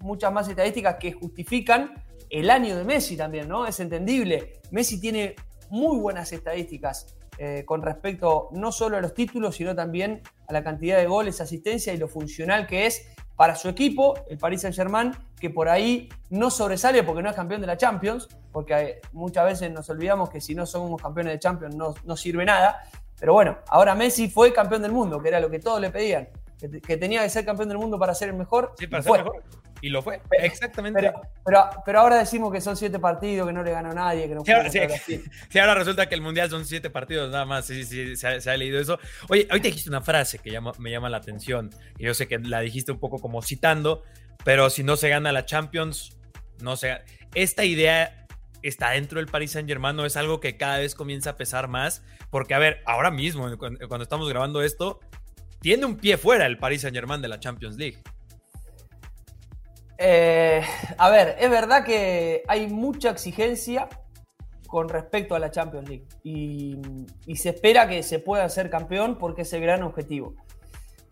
[0.00, 1.94] muchas más estadísticas que justifican
[2.28, 3.64] el año de Messi también, ¿no?
[3.64, 4.60] Es entendible.
[4.70, 5.34] Messi tiene
[5.70, 10.62] muy buenas estadísticas eh, con respecto no solo a los títulos, sino también a la
[10.62, 15.12] cantidad de goles, asistencia y lo funcional que es para su equipo, el Paris Saint-Germain,
[15.40, 19.70] que por ahí no sobresale porque no es campeón de la Champions, porque muchas veces
[19.70, 22.82] nos olvidamos que si no somos campeones de Champions no, no sirve nada.
[23.18, 26.28] Pero bueno, ahora Messi fue campeón del mundo, que era lo que todos le pedían,
[26.70, 28.74] que, que tenía que ser campeón del mundo para ser el mejor.
[28.78, 29.18] Sí, para ser fue.
[29.18, 29.42] mejor.
[29.84, 30.98] Y lo fue, exactamente.
[30.98, 34.34] Pero, pero, pero, ahora decimos que son siete partidos, que no le ganó nadie, que
[34.34, 34.80] no sí, ahora, sí,
[35.50, 38.40] sí, ahora resulta que el Mundial son siete partidos nada más, sí, sí, se ha,
[38.40, 38.98] se ha leído eso.
[39.28, 42.38] Oye, ahorita dijiste una frase que llama, me llama la atención, y yo sé que
[42.38, 44.02] la dijiste un poco como citando,
[44.42, 46.16] pero si no se gana la Champions,
[46.62, 47.02] no se
[47.34, 48.26] Esta idea
[48.62, 51.68] está dentro del Paris Saint Germain, no es algo que cada vez comienza a pesar
[51.68, 55.00] más, porque a ver, ahora mismo, cuando estamos grabando esto,
[55.64, 57.96] tiene un pie fuera el Paris Saint Germain de la Champions League.
[59.96, 60.62] Eh,
[60.98, 63.88] a ver, es verdad que hay mucha exigencia
[64.68, 66.76] con respecto a la Champions League y,
[67.34, 70.34] se espera que se pueda ser campeón porque es el gran objetivo.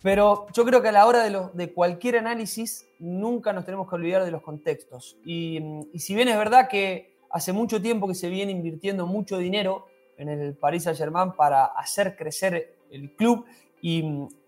[0.02, 4.22] Pero yo creo que a la hora de, cualquier análisis nunca nos tenemos que olvidar
[4.22, 5.16] de los contextos.
[5.24, 5.60] Y,
[5.94, 9.86] y, si bien es verdad que hace mucho tiempo que se viene invirtiendo mucho dinero
[10.18, 13.46] en el Paris Saint-Germain para hacer crecer el club,
[13.84, 14.00] y,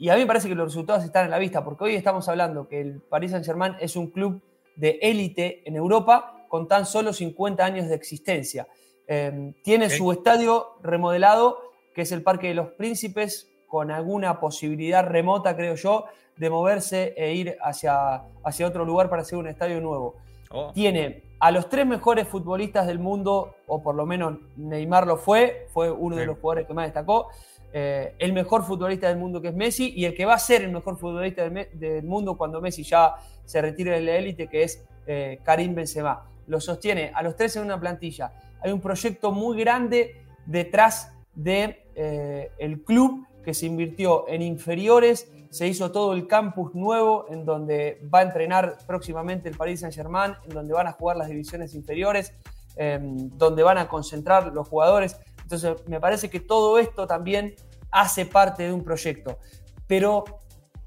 [0.09, 2.68] a mí me parece que los resultados están en la vista, porque hoy estamos hablando
[2.68, 4.40] que el Paris Saint-Germain es un club
[4.77, 8.68] de élite en Europa con tan solo 50 años de existencia.
[9.09, 11.59] Em, tiene su estadio remodelado,
[11.97, 16.05] que es el Parque de los Príncipes, con alguna posibilidad remota, creo yo,
[16.37, 20.14] de moverse e ir hacia, hacia otro lugar para hacer un estadio nuevo.
[20.51, 20.70] Oh.
[20.73, 25.66] Tiene a los tres mejores futbolistas del mundo, o por lo menos Neymar lo fue,
[25.73, 27.31] fue uno de los jugadores que más destacó.
[27.76, 30.62] Eh, el mejor futbolista del mundo que es Messi y el que va a ser
[30.62, 34.84] el mejor futbolista del, mundo cuando Messi ya se retire de la élite, que es
[35.08, 36.22] eh, Karim Benzema.
[36.46, 38.32] Lo sostiene a los tres en una plantilla.
[38.62, 45.28] Hay un proyecto muy grande detrás del de, eh, club que se invirtió en inferiores,
[45.50, 50.34] se hizo todo el campus nuevo en donde va a entrenar próximamente el Paris Saint-Germain,
[50.44, 52.32] en donde van a jugar las divisiones inferiores,
[52.76, 55.16] donde van a concentrar los jugadores.
[55.44, 57.54] Entonces, me parece que todo esto también
[57.90, 59.38] hace parte de un proyecto.
[59.87, 60.24] Pero,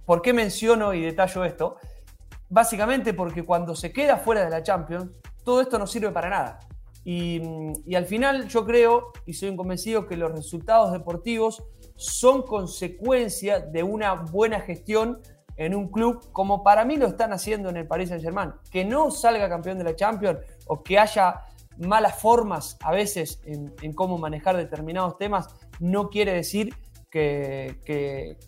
[0.05, 1.77] ¿por qué menciono y detallo esto?
[2.49, 5.11] Básicamente porque cuando se queda fuera de la Champions,
[5.43, 6.59] todo esto no sirve para nada.
[7.03, 7.41] Y,
[7.95, 11.63] al final yo creo y soy convencido que los resultados deportivos
[11.95, 15.21] son consecuencia de una buena gestión
[15.55, 18.51] en un club como para mí lo están haciendo en el Paris Saint Germain.
[18.69, 21.43] Que no salga campeón de la Champions o que haya
[21.79, 25.47] malas formas a veces en, cómo manejar determinados temas,
[25.79, 26.73] no quiere decir
[27.09, 27.79] que,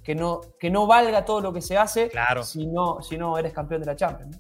[0.04, 2.44] que, no, que no valga todo lo que se hace claro.
[2.44, 4.40] si, no, si no eres campeón de la Champions.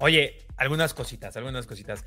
[0.00, 2.04] Oye, algunas cositas, algunas cositas.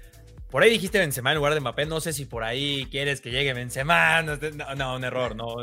[0.49, 1.85] Por ahí dijiste Benzema en lugar de Mbappé.
[1.85, 4.21] No sé si por ahí quieres que llegue Benzema.
[4.21, 4.37] No,
[4.75, 5.55] no un error, no.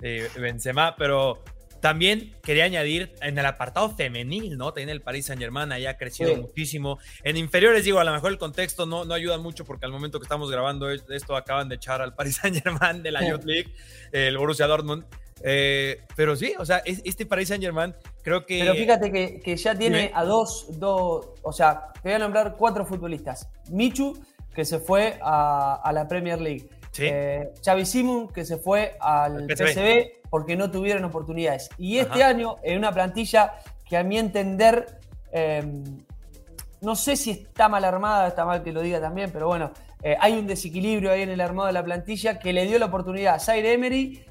[0.00, 1.42] Eh, Benzema, pero
[1.84, 4.72] también quería añadir en el apartado femenil, ¿no?
[4.72, 6.98] También el Paris Saint Germain ahí ha crecido muchísimo.
[7.22, 10.18] En inferiores, digo, a lo mejor el contexto no, no ayuda mucho porque al momento
[10.18, 13.70] que estamos grabando esto acaban de echar al Paris Saint Germain de la Youth League,
[14.12, 15.04] el Borussia Dortmund.
[15.42, 18.60] Eh, pero sí, o sea, este Paris Saint Germain creo que...
[18.60, 22.86] Pero fíjate que, ya tiene a dos, dos, o sea, te voy a nombrar cuatro
[22.86, 23.50] futbolistas.
[23.68, 24.18] Michu,
[24.54, 26.66] que se fue a, la Premier League.
[26.94, 27.06] ¿Sí?
[27.06, 31.68] Eh, Xavi Simon, que se fue al PSV porque no tuvieron oportunidades.
[31.76, 33.54] Y este año, en una plantilla
[33.84, 35.00] que a mi entender,
[35.32, 35.82] em,
[36.80, 40.16] no sé si está mal armada, está mal que lo diga también, pero bueno, eh,
[40.20, 43.34] hay un desequilibrio ahí en el armado de la plantilla que le dio la oportunidad
[43.34, 44.24] a Zaire Emery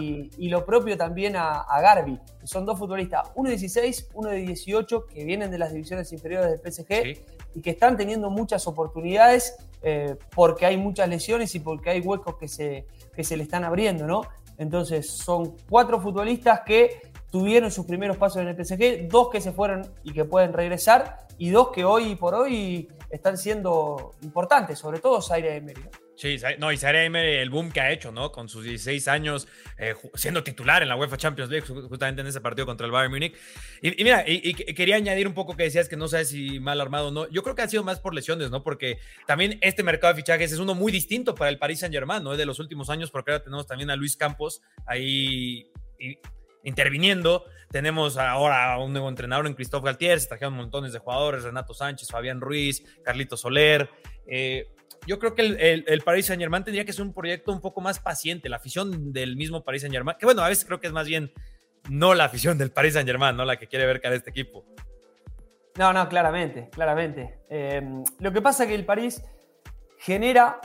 [0.00, 5.06] y, lo propio también a, Garbi, son dos futbolistas, uno de 16, uno de 18,
[5.06, 10.16] que vienen de las divisiones inferiores del PSG y que están teniendo muchas oportunidades eh,
[10.34, 14.06] porque hay muchas lesiones y porque hay huecos que se, que se le están abriendo,
[14.06, 14.22] ¿no?
[14.56, 19.52] Entonces son cuatro futbolistas que tuvieron sus primeros pasos en el PSG, dos que se
[19.52, 25.00] fueron y que pueden regresar, y dos que hoy por hoy están siendo importantes, sobre
[25.00, 25.82] todo Zaire Emery.
[26.16, 28.30] Sí, no, y Zaire Emery, el boom que ha hecho, ¿no?
[28.30, 29.48] Con sus 16 años
[29.78, 33.12] eh, siendo titular en la UEFA Champions League, justamente en ese partido contra el Bayern
[33.12, 33.34] Múnich.
[33.82, 37.08] Y, mira, y, quería añadir un poco que decías que no sabes si mal armado
[37.08, 37.28] o no.
[37.30, 38.62] Yo creo que ha sido más por lesiones, ¿no?
[38.62, 42.32] Porque también este mercado de fichajes es uno muy distinto para el Paris Saint-Germain, ¿no?
[42.32, 45.68] Es de los últimos años, porque ahora tenemos también a Luis Campos ahí
[46.62, 47.44] interviniendo.
[47.70, 51.74] Tenemos ahora a un nuevo entrenador en Christophe Galtier, se trajeron montones de jugadores, Renato
[51.74, 53.90] Sánchez, Fabián Ruiz, Carlito Soler.
[54.26, 54.68] Eh,
[55.06, 57.80] yo creo que el, el, Paris Saint Germain tendría que ser un proyecto un poco
[57.80, 60.86] más paciente, la afición del mismo Paris Saint Germain, que bueno, a veces creo que
[60.86, 61.32] es más bien
[61.90, 64.64] no la afición del Paris Saint Germain, no la que quiere ver cada este equipo.
[65.76, 67.40] No, no, claramente, claramente.
[67.48, 69.22] Em, lo que pasa es que el París
[69.98, 70.60] genera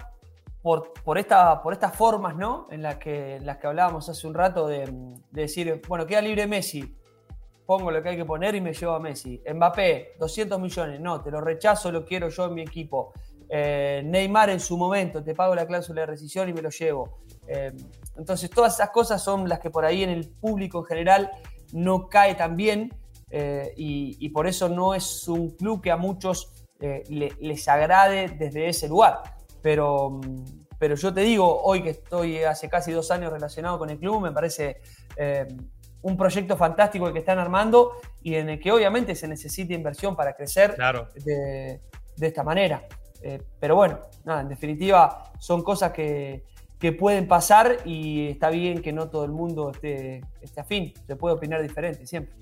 [0.62, 2.68] por, por, esta, por estas formas, ¿no?
[2.70, 4.86] En las que, las que hablábamos hace un rato de,
[5.32, 6.96] de, decir, bueno, queda libre Messi,
[7.66, 9.42] pongo lo que hay que poner y me llevo a Messi.
[9.52, 13.14] Mbappé, 200 millones, no, te lo rechazo, lo quiero yo en mi equipo.
[13.50, 17.20] Eh, Neymar en su momento, te pago la cláusula de rescisión y me lo llevo.
[17.48, 17.74] Eh,
[18.16, 21.32] entonces todas esas cosas son las que por ahí en el público en general
[21.74, 22.94] no cae tan bien
[23.32, 28.88] eh, y, por eso no es un club que a muchos les agrade desde ese
[28.88, 29.22] lugar.
[29.62, 30.22] Pero,
[30.78, 34.22] pero yo te digo, hoy que estoy hace casi dos años relacionado con el club,
[34.22, 34.78] me parece
[36.02, 40.16] un proyecto fantástico el que están armando y en el que obviamente se necesita inversión
[40.16, 40.78] para crecer
[41.26, 41.82] de,
[42.16, 42.88] de esta manera.
[43.22, 46.48] Eh, pero bueno, nada, en definitiva son cosas que,
[46.98, 51.36] pueden pasar y está bien que no todo el mundo esté, esté afín, se puede
[51.36, 52.34] opinar diferente siempre.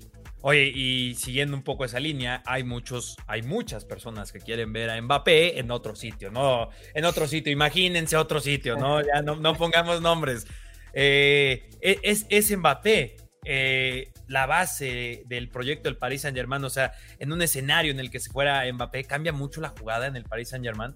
[0.42, 4.90] Oye, y siguiendo un poco esa línea, hay muchos, hay muchas personas que quieren ver
[4.90, 6.68] a Mbappé en otro sitio, ¿no?
[6.94, 9.00] En otro sitio, imagínense otro sitio, ¿no?
[9.00, 10.46] Ya no, no pongamos nombres.
[10.92, 16.70] Eh, e, es, es Mbappé eh, la base del proyecto del Paris Saint Germain, o
[16.70, 20.16] sea, en un escenario en el que se fuera Mbappé, ¿cambia mucho la jugada en
[20.16, 20.94] el Paris Saint Germain?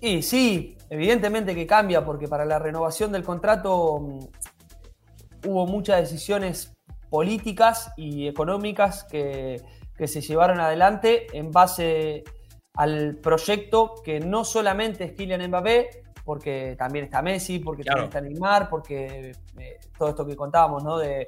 [0.00, 6.74] Y sí, evidentemente que cambia, porque para la renovación del contrato mm, hubo muchas decisiones
[7.08, 9.62] políticas y económicas que,
[10.06, 12.24] se llevaron adelante en base
[12.74, 18.20] al proyecto que no solamente es Kylian Mbappé, porque también está Messi, porque también está
[18.20, 20.98] Neymar, porque eh, todo esto que contábamos, ¿no?
[20.98, 21.26] De,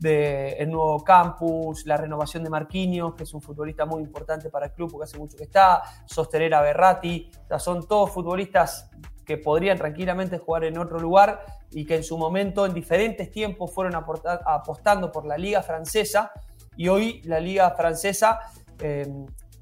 [0.00, 4.72] el nuevo campus, la renovación de Marquinhos, que es un futbolista muy importante para el
[4.72, 8.88] club porque hace mucho que está, sostener a Berratti, o sea, son todos futbolistas
[9.24, 13.72] que podrían tranquilamente jugar en otro lugar y que en su momento, en diferentes tiempos,
[13.72, 16.30] fueron apostando por la liga francesa
[16.76, 18.38] y hoy la liga francesa
[18.80, 19.04] eh,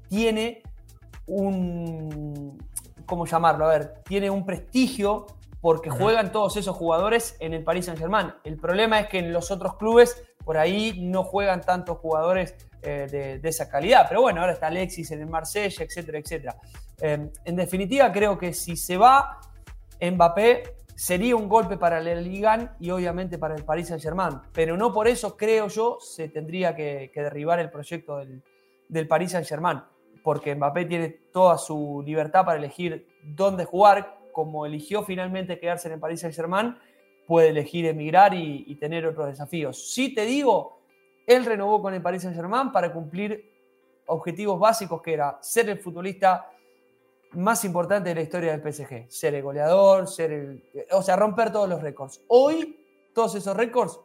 [0.07, 0.61] tiene
[1.25, 2.57] un,
[3.07, 3.65] ¿cómo llamarlo?
[3.65, 5.25] A ver, tiene un prestigio
[5.61, 8.33] porque juegan todos esos jugadores en el Paris Saint Germain.
[8.43, 13.39] El problema es que en los otros clubes por ahí no juegan tantos jugadores eh,
[13.41, 14.05] de, esa calidad.
[14.07, 16.55] Pero bueno, ahora está Alexis en el Marsella, etcétera, etcétera.
[17.01, 19.39] Eh, en definitiva, creo que si se va
[19.99, 24.39] Mbappé sería un golpe para el Ligan y obviamente para el Paris Saint Germain.
[24.53, 28.43] Pero no por eso, creo yo, se tendría que, derribar el proyecto del,
[28.87, 29.81] del Paris Saint Germain.
[30.27, 35.93] Porque Mbappé tiene toda su libertad para elegir dónde jugar, como eligió finalmente quedarse en
[35.93, 36.77] el Paris Saint Germain,
[37.25, 39.89] puede elegir emigrar y, tener otros desafíos.
[39.93, 40.81] Sí te digo,
[41.25, 43.53] él renovó con el Paris Saint Germain para cumplir
[44.07, 46.51] objetivos básicos que era ser el futbolista
[47.31, 49.09] más importante de la historia del PSG.
[49.09, 50.63] Ser el goleador, ser el.
[50.91, 52.19] O sea, romper todos los récords.
[52.27, 52.77] Hoy,
[53.13, 53.97] todos esos récords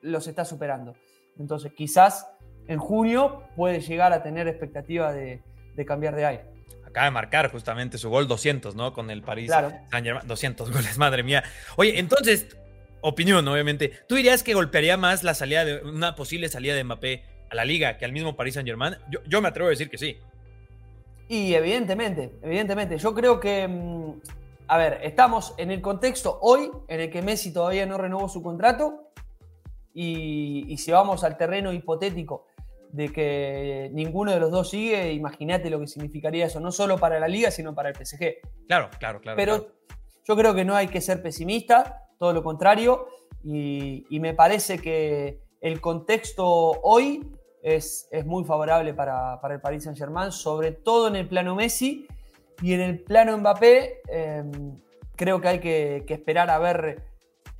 [0.00, 0.94] los está superando.
[1.38, 2.33] Entonces, quizás
[2.68, 5.42] en junio puede llegar a tener expectativa de,
[5.86, 6.44] cambiar de aire.
[6.86, 8.92] Acaba de marcar justamente su gol 200, ¿no?
[8.92, 10.26] Con el París Saint Germain.
[10.26, 11.42] 200 goles, madre mía.
[11.76, 12.56] Oye, entonces,
[13.00, 13.92] opinión, obviamente.
[14.08, 17.64] ¿Tú dirías que golpearía más la salida de una posible salida de Mbappé a la
[17.64, 18.96] liga que al mismo París Saint Germain?
[19.10, 20.18] Yo, yo me atrevo a decir que sí.
[21.28, 24.20] Y evidentemente, evidentemente, yo creo que, mm,
[24.68, 28.42] a ver, estamos en el contexto hoy en el que Messi todavía no renovó su
[28.42, 29.10] contrato
[29.94, 32.46] y, si vamos al terreno hipotético
[32.94, 37.18] de que ninguno de los dos sigue, imagínate lo que significaría eso, no solo para
[37.18, 38.36] la liga, sino para el PSG.
[38.68, 39.36] Claro, claro, claro.
[39.36, 39.72] Pero
[40.24, 43.08] yo creo que no hay que ser pesimista, todo lo contrario,
[43.42, 47.26] y, y me parece que el contexto hoy
[47.64, 52.06] es, muy favorable para, el Paris Saint Germain, sobre todo en el plano Messi
[52.60, 54.02] y en el plano Mbappé.
[54.06, 54.78] Em,
[55.16, 57.02] creo que hay que, esperar a ver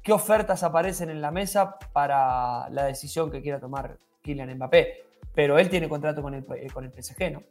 [0.02, 5.04] qué ofertas aparecen en la mesa para la decisión que quiera tomar Kylian Mbappé.
[5.34, 7.42] Pero él tiene contrato con el, con el PSG, ¿no?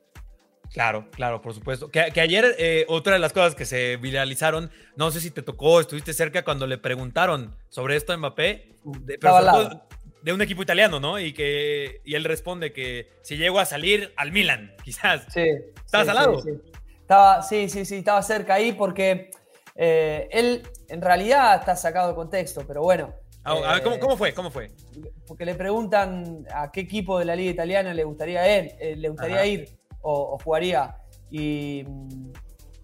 [0.71, 1.89] Claro, claro, por supuesto.
[1.91, 5.79] Que, ayer eh, otra de las cosas que se viralizaron, no sé si te tocó,
[5.79, 9.19] estuviste cerca cuando le preguntaron sobre esto a Mbappé, de,
[10.23, 11.19] de un equipo italiano, ¿no?
[11.19, 15.25] Y que y él responde que si llego a salir al Milan, quizás.
[15.29, 15.47] Sí.
[15.85, 16.41] ¿Estabas al lado?
[16.41, 16.51] Sí,
[17.01, 19.29] Estaba, sí, sí, sí, estaba cerca ahí porque
[19.75, 23.13] eh, él en realidad está sacado de contexto, pero bueno.
[23.43, 24.33] Ah, a ver, ¿cómo, fue?
[24.33, 24.71] ¿Cómo fue?
[25.27, 29.09] Porque le preguntan a qué equipo de la liga italiana le gustaría él, eh, le
[29.09, 29.69] gustaría ir
[30.01, 30.95] o, jugaría.
[31.29, 31.83] Y,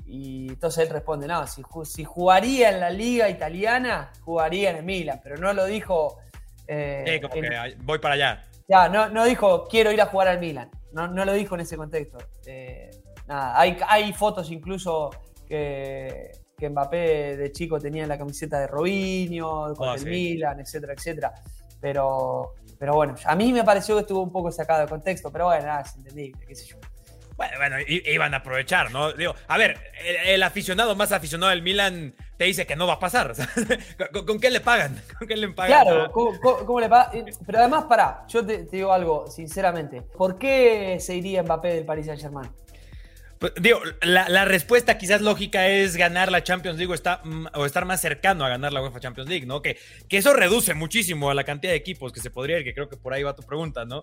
[0.06, 4.84] y, entonces él responde, no, si, si jugaría en la liga italiana, jugaría en el
[4.84, 6.18] Milan, pero no lo dijo
[6.72, 8.46] eh, como que voy para allá.
[8.68, 10.70] Ya, no, no dijo quiero ir a jugar al Milan.
[10.92, 12.20] No, no lo dijo en ese contexto.
[12.46, 12.92] Eh,
[13.28, 15.10] nada, hay, hay fotos incluso
[15.48, 20.60] que, que, Mbappé de chico tenía en la camiseta de Robinho, con oh, el Milan,
[20.60, 21.34] etcétera, etcétera.
[21.82, 25.46] Pero, pero bueno, a mí me pareció que estuvo un poco sacado de contexto, pero
[25.46, 26.78] bueno, nada, es entendible, qué sé yo.
[27.40, 29.14] Bueno, bueno, iban a aprovechar, ¿no?
[29.14, 29.80] Digo, a ver,
[30.26, 33.32] el, aficionado más aficionado del Milan te dice que no va a pasar.
[34.28, 35.02] ¿con, qué le pagan?
[35.18, 35.84] ¿Con qué le pagan?
[35.84, 37.24] Claro, ¿cómo, le pagan?
[37.46, 40.02] Pero además, pará, yo te, digo algo, sinceramente.
[40.02, 42.52] ¿Por qué se iría Mbappé del Paris Saint-Germain?
[43.40, 47.66] Pues, digo, la, respuesta quizás lógica es ganar la Champions League o, está, mm, o,
[47.66, 49.62] estar más cercano a ganar la UEFA Champions League, ¿no?
[49.62, 49.78] Que,
[50.10, 52.90] que eso reduce muchísimo a la cantidad de equipos que se podría ir, que creo
[52.90, 54.02] que por ahí va tu pregunta, ¿no?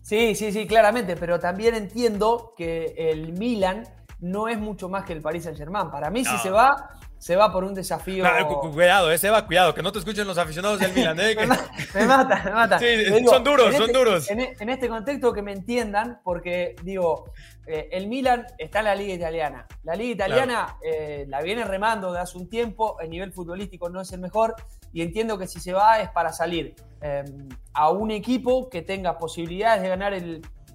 [0.00, 3.82] Sí, sí, sí, claramente, pero también entiendo que el Milan
[4.20, 5.90] no es mucho más que el Paris Saint Germain.
[5.90, 8.24] Para mí, si se va, se va por un desafío.
[8.72, 11.18] cuidado, ese va, cuidado, que no te escuchen los aficionados del Milan.
[11.20, 11.34] ¿eh?
[11.94, 12.78] me, mata, me mata.
[12.78, 14.30] son duros, son este, duros.
[14.30, 17.32] En, este contexto que me entiendan, porque digo,
[17.66, 19.66] eh, el Milan está en la Liga Italiana.
[19.82, 24.00] La Liga Italiana eh, la viene remando de hace un tiempo, el nivel futbolístico no
[24.00, 24.54] es el mejor,
[24.92, 29.18] y entiendo que si se va es para salir em, a un equipo que tenga
[29.18, 30.14] posibilidades de ganar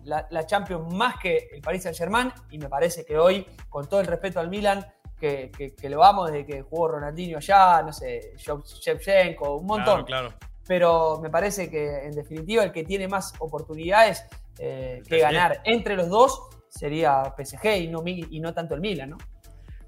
[0.04, 3.88] la, la Champions más que el Paris Saint Germain, y me parece que hoy, con
[3.88, 4.86] todo el respeto al Milan,
[5.22, 10.04] que, lo vamos desde que jugó Ronaldinho allá, no sé, Shevchenko, un montón.
[10.04, 10.34] Claro,
[10.68, 14.26] Pero me parece que en definitiva el que tiene más oportunidades
[14.58, 19.12] eh, que ganar entre los dos sería PSG y no, y no tanto el Milan,
[19.12, 19.18] ¿no?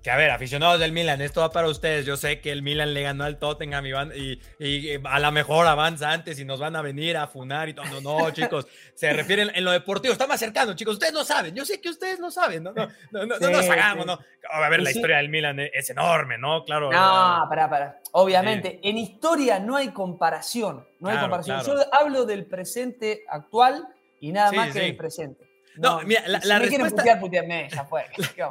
[0.04, 2.06] que a ver, aficionados del Milan, esto va para ustedes.
[2.06, 6.12] Yo sé que el Milan le ganó al Tottenham y, y, a lo mejor avanza
[6.12, 7.86] antes y nos van a venir a funar y todo.
[7.86, 10.12] No, no, chicos, se refieren en lo deportivo.
[10.12, 10.96] Está más cercano, chicos.
[10.96, 11.56] Ustedes no saben.
[11.56, 12.64] Yo sé que ustedes no saben.
[12.64, 14.20] No, no, no, no, nos hagamos, ¿no?
[14.52, 16.66] A ver, la historia del Milan es enorme, ¿no?
[16.66, 16.92] Claro.
[16.92, 18.02] No, para, para.
[18.12, 20.86] Obviamente, en historia no hay comparación.
[21.00, 21.64] No hay comparación.
[21.66, 23.88] Yo hablo del presente actual
[24.20, 25.53] y nada más que del presente.
[25.78, 27.04] No, mira, la, respuesta.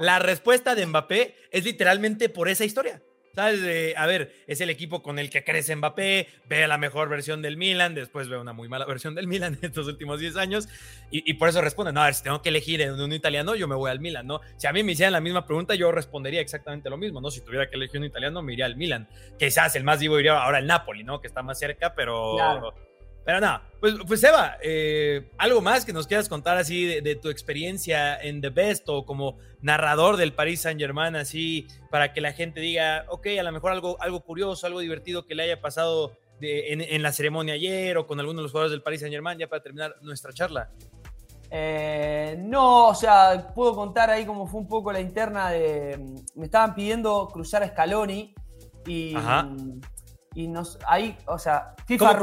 [0.01, 3.01] La respuesta de Mbappé es literalmente por esa historia.
[3.35, 3.97] ¿Sabes?
[3.97, 7.57] a ver, es el equipo con el que crece Mbappé, ve la mejor versión del
[7.57, 10.69] Milan, después ve una muy mala versión del Milan en estos últimos 10 años,
[11.11, 13.67] y, por eso responde, no, a ver, si tengo que elegir en un italiano, yo
[13.69, 14.43] me voy al Milan, ¿no?
[14.59, 17.31] Si a mí me hicieran la misma pregunta, yo respondería exactamente lo mismo, ¿no?
[17.31, 19.09] Si tuviera que elegir un italiano, me iría al Milan.
[19.39, 21.21] Quizás el más vivo iría ahora al Napoli, ¿no?
[21.21, 22.37] Que está más cerca, pero...
[23.25, 27.29] Pero nada, pues, pues Eva, eh, algo más que nos quieras contar así de, tu
[27.29, 32.33] experiencia en The Best o como narrador del Paris Saint Germain, así para que la
[32.33, 36.13] gente diga, ok, a lo mejor algo, algo curioso, algo divertido que le haya pasado
[36.41, 39.49] en, la ceremonia ayer o con alguno de los jugadores del Paris Saint Germain, ya
[39.49, 40.71] para terminar nuestra charla.
[41.51, 45.99] Eh, no, o sea, puedo contar ahí cómo fue un poco la interna de.
[46.35, 48.35] Me estaban pidiendo cruzar a Scaloni
[48.87, 49.15] y.
[50.35, 52.19] Y nos, ahí, o sea, FIFA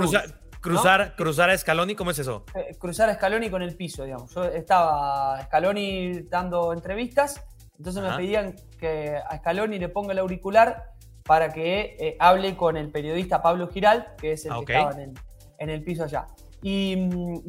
[0.61, 2.43] Cruzar, cruzar a Scaloni, ¿cómo es eso?
[2.53, 4.33] Eh, cruzar a Scaloni con el piso, digamos.
[4.33, 7.41] Yo estaba Scaloni dando entrevistas,
[7.77, 10.91] entonces me pedían que a Scaloni le ponga el auricular
[11.23, 15.01] para que eh, hable con el periodista Pablo Giral, que es el ah, que estaba
[15.59, 16.27] en el, piso allá.
[16.61, 16.95] Y,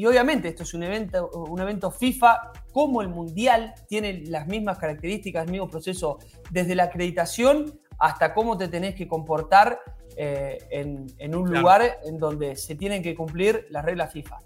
[0.06, 5.46] obviamente esto es un evento, un evento FIFA, como el Mundial tiene las mismas características,
[5.46, 6.18] el mismo proceso,
[6.50, 9.80] desde la acreditación hasta cómo te tenés que comportar
[10.16, 14.38] eh, en, un lugar en donde se tienen que cumplir las reglas FIFA.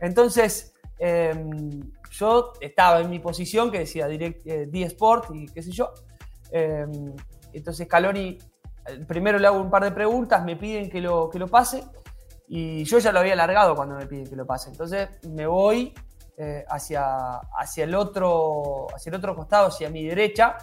[0.00, 5.70] Entonces, em, yo estaba en mi posición que decía Direct, eh, D-Sport y qué sé
[5.70, 5.92] yo.
[6.50, 7.14] Em,
[7.52, 8.38] entonces, Caloni,
[8.86, 11.84] eh, primero le hago un par de preguntas, me piden que lo, que lo pase
[12.48, 14.70] y yo ya lo había alargado cuando me piden que lo pase.
[14.70, 15.94] Entonces, me voy
[16.68, 20.56] hacia, hacia, el otro, hacia el otro costado, hacia mi derecha,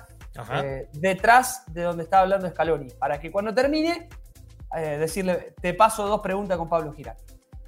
[0.91, 4.09] detrás de donde estaba hablando Scaloni, para que cuando termine
[4.75, 7.15] eh, decirle, te paso dos preguntas con Pablo Giral.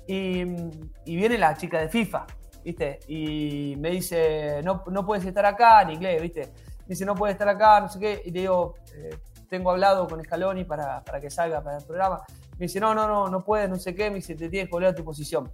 [0.07, 0.43] Y,
[1.05, 2.25] viene la chica de FIFA,
[2.63, 2.99] ¿viste?
[3.07, 6.41] Y me dice, no, no puedes estar acá, en inglés, ¿viste?
[6.81, 8.21] Me dice, no puedes estar acá, no sé qué.
[8.25, 9.17] Y le digo, eh,
[9.49, 12.21] tengo hablado con Scaloni para, para que salga para el programa.
[12.57, 14.09] Me dice, no, no, no, no puedes, no sé qué.
[14.09, 15.51] Me dice, te tienes que volver a tu posición.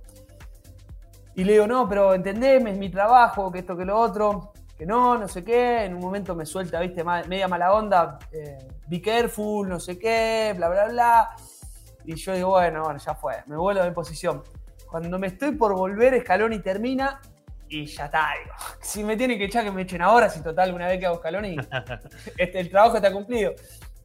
[1.35, 4.85] Y le digo, no, pero entendeme, es mi trabajo, que esto, que lo otro que
[4.85, 9.01] no, no sé qué, en un momento me suelta, viste, media mala onda, eh, be
[9.01, 11.35] careful, no sé qué, bla, bla, bla.
[12.05, 14.43] Y yo digo, bueno, bueno, ya fue, me vuelvo de posición.
[14.87, 17.19] Cuando me estoy por volver, escalón y termina,
[17.67, 20.73] y ya está, digo, si me tienen que echar, que me echen ahora, si total,
[20.73, 21.57] una vez que hago escalón y
[22.37, 23.53] este, el trabajo está cumplido.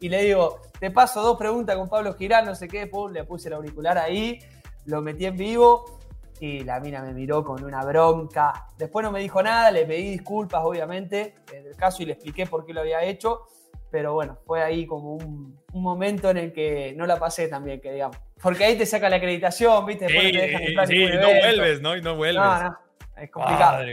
[0.01, 3.25] Y le digo, te paso dos preguntas con Pablo Girán, no sé qué, pum, le
[3.25, 4.39] puse el auricular ahí,
[4.87, 6.01] lo metí en vivo
[6.43, 8.67] y la mina me miró con una bronca.
[8.77, 12.47] Después no me dijo nada, le pedí disculpas, obviamente, en el caso y le expliqué
[12.47, 13.47] por qué lo había hecho.
[13.93, 17.81] Pero bueno, fue ahí como un, momento en el que no la pasé tan bien,
[17.81, 18.17] que digamos.
[18.43, 20.09] Porque ahí te saca la acreditación, ¿viste?
[20.09, 20.33] sí,
[20.89, 21.97] sí, no vuelves, ¿no?
[21.97, 22.43] Y no vuelves.
[22.43, 22.79] No, no,
[23.17, 23.85] es complicado.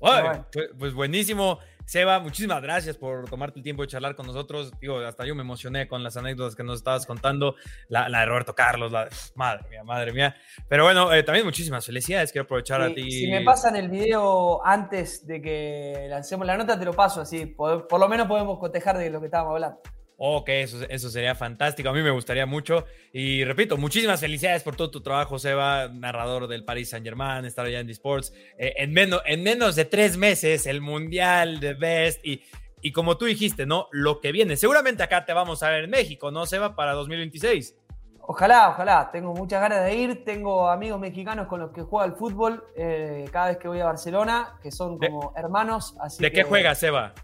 [0.00, 1.60] Bueno, pues, pues buenísimo.
[1.90, 4.70] Seba, muchísimas gracias por tomarte el tiempo de charlar con nosotros.
[4.80, 7.56] Digo, hasta yo me emocioné con las anécdotas que nos estabas contando.
[7.88, 10.36] La, de Roberto Carlos, la madre mía, madre mía.
[10.68, 12.30] Pero bueno, eh, también muchísimas felicidades.
[12.30, 13.10] Quiero aprovechar a ti.
[13.10, 17.46] Si me pasan el video antes de que lancemos la nota, te lo paso así.
[17.46, 19.80] por lo menos podemos cotejar de lo que estábamos hablando.
[20.22, 21.88] Ok, eso, eso sería fantástico.
[21.88, 22.84] A mí me gustaría mucho.
[23.10, 27.64] Y repito, muchísimas felicidades por todo tu trabajo, Seba, narrador del Paris Saint Germain, estar
[27.64, 28.34] allá en Sports.
[28.58, 32.22] Eh, en, menos, en menos de tres meses, el Mundial de Best.
[32.22, 32.42] Y,
[32.82, 33.88] y como tú dijiste, ¿no?
[33.92, 34.58] Lo que viene.
[34.58, 36.76] Seguramente acá te vamos a ver en México, ¿no, Seba?
[36.76, 37.76] Para 2026.
[38.20, 39.10] Ojalá, ojalá.
[39.10, 40.22] Tengo muchas ganas de ir.
[40.26, 43.86] Tengo amigos mexicanos con los que juego al fútbol eh, cada vez que voy a
[43.86, 45.96] Barcelona, que son como hermanos.
[46.18, 47.14] ¿De qué juegas, Seba?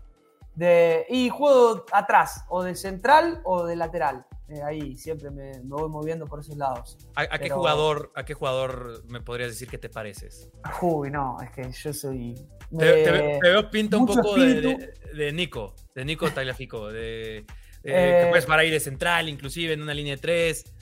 [0.56, 4.26] De, y juego atrás, o de central o de lateral.
[4.48, 6.96] Eh, ahí siempre me, me, voy moviendo por esos lados.
[7.14, 10.50] ¿A, a qué jugador, ¿A qué jugador me podrías decir que te pareces?
[10.80, 12.34] Uy, no, es que yo soy.
[12.76, 17.44] Te, te, te veo pinta un poco de, de, de, Nico, de Nico Tagliafico, de,
[17.82, 20.72] eh, que puedes para ir de central, inclusive en una línea de tres.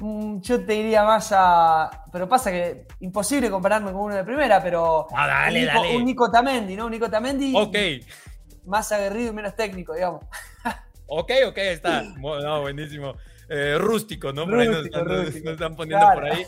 [0.00, 2.04] Mm, yo te diría más a.
[2.10, 5.06] Pero pasa que imposible compararme con uno de primera, pero.
[5.14, 5.96] Ah, dale, un, Nico, dale.
[5.96, 6.86] un Nico Tamendi, ¿no?
[6.86, 7.52] Un Nico Tamendi.
[7.54, 7.76] Ok.
[8.64, 10.24] Más aguerrido y menos técnico, digamos.
[11.06, 12.02] Ok, ok, está.
[12.02, 13.14] No, buenísimo.
[13.50, 14.46] Eh, rústico, ¿no?
[14.46, 16.20] Por Rústico, ahí nos, nos están poniendo Claro.
[16.22, 16.46] por ahí.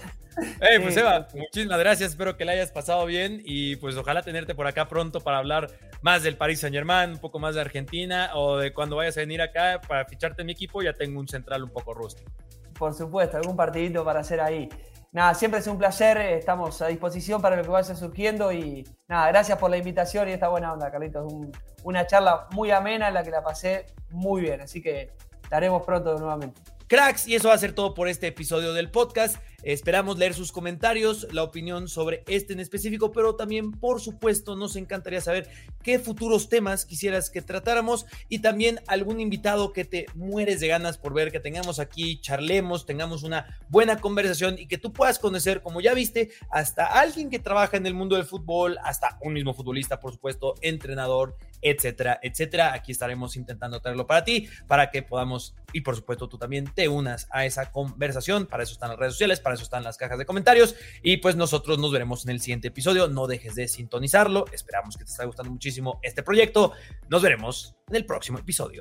[0.63, 1.39] Hey, pues Sí, Eva, sí.
[1.39, 2.11] muchísimas gracias.
[2.13, 5.69] Espero que la hayas pasado bien y pues ojalá tenerte por acá pronto para hablar
[6.01, 9.21] más del Paris Saint Germain, un poco más de Argentina o de cuando vayas a
[9.21, 10.83] venir acá para ficharte en mi equipo.
[10.83, 12.33] Ya tengo un central un poco rústico.
[12.79, 14.71] Por supuesto, algún partidito para hacer ahí.
[15.17, 18.87] Nada, siempre es un placer, eh, estamos a disposición para lo que vaya surgiendo y
[19.09, 21.33] nada, gracias por la invitación y esta buena onda, Carlitos.
[21.33, 21.51] Un-
[21.85, 25.15] una charla muy amena en la que la pasé muy bien, así que
[25.51, 26.61] la haremos pronto nuevamente.
[26.89, 29.39] Cracks, y eso va a ser todo por este episodio del podcast.
[29.65, 34.77] Esperamos leer sus comentarios, la opinión sobre este en específico, pero también, por supuesto, nos
[34.77, 35.49] encantaría saber
[35.83, 40.97] qué futuros temas quisieras que tratáramos y también algún invitado que te mueres de ganas
[40.97, 45.63] por ver, que tengamos aquí, charlemos, tengamos una buena conversación y que tú puedas conocer,
[45.63, 49.55] como ya viste, hasta alguien que trabaja en el mundo del fútbol, hasta un mismo
[49.55, 51.37] futbolista, por supuesto, entrenador,
[51.71, 52.73] etcétera, etcétera.
[52.73, 56.89] Aquí estaremos intentando traerlo para ti, para que podamos, y por supuesto tú también te
[56.89, 58.47] unas a esa conversación.
[58.47, 60.75] Para eso están las redes sociales, para eso están las cajas de comentarios.
[61.03, 63.09] Y pues nosotros nos veremos en el siguiente episodio.
[63.09, 64.47] No dejes de sintonizarlo.
[64.53, 66.73] Esperamos que te esté gustando muchísimo este proyecto.
[67.09, 68.81] Nos veremos en el próximo episodio.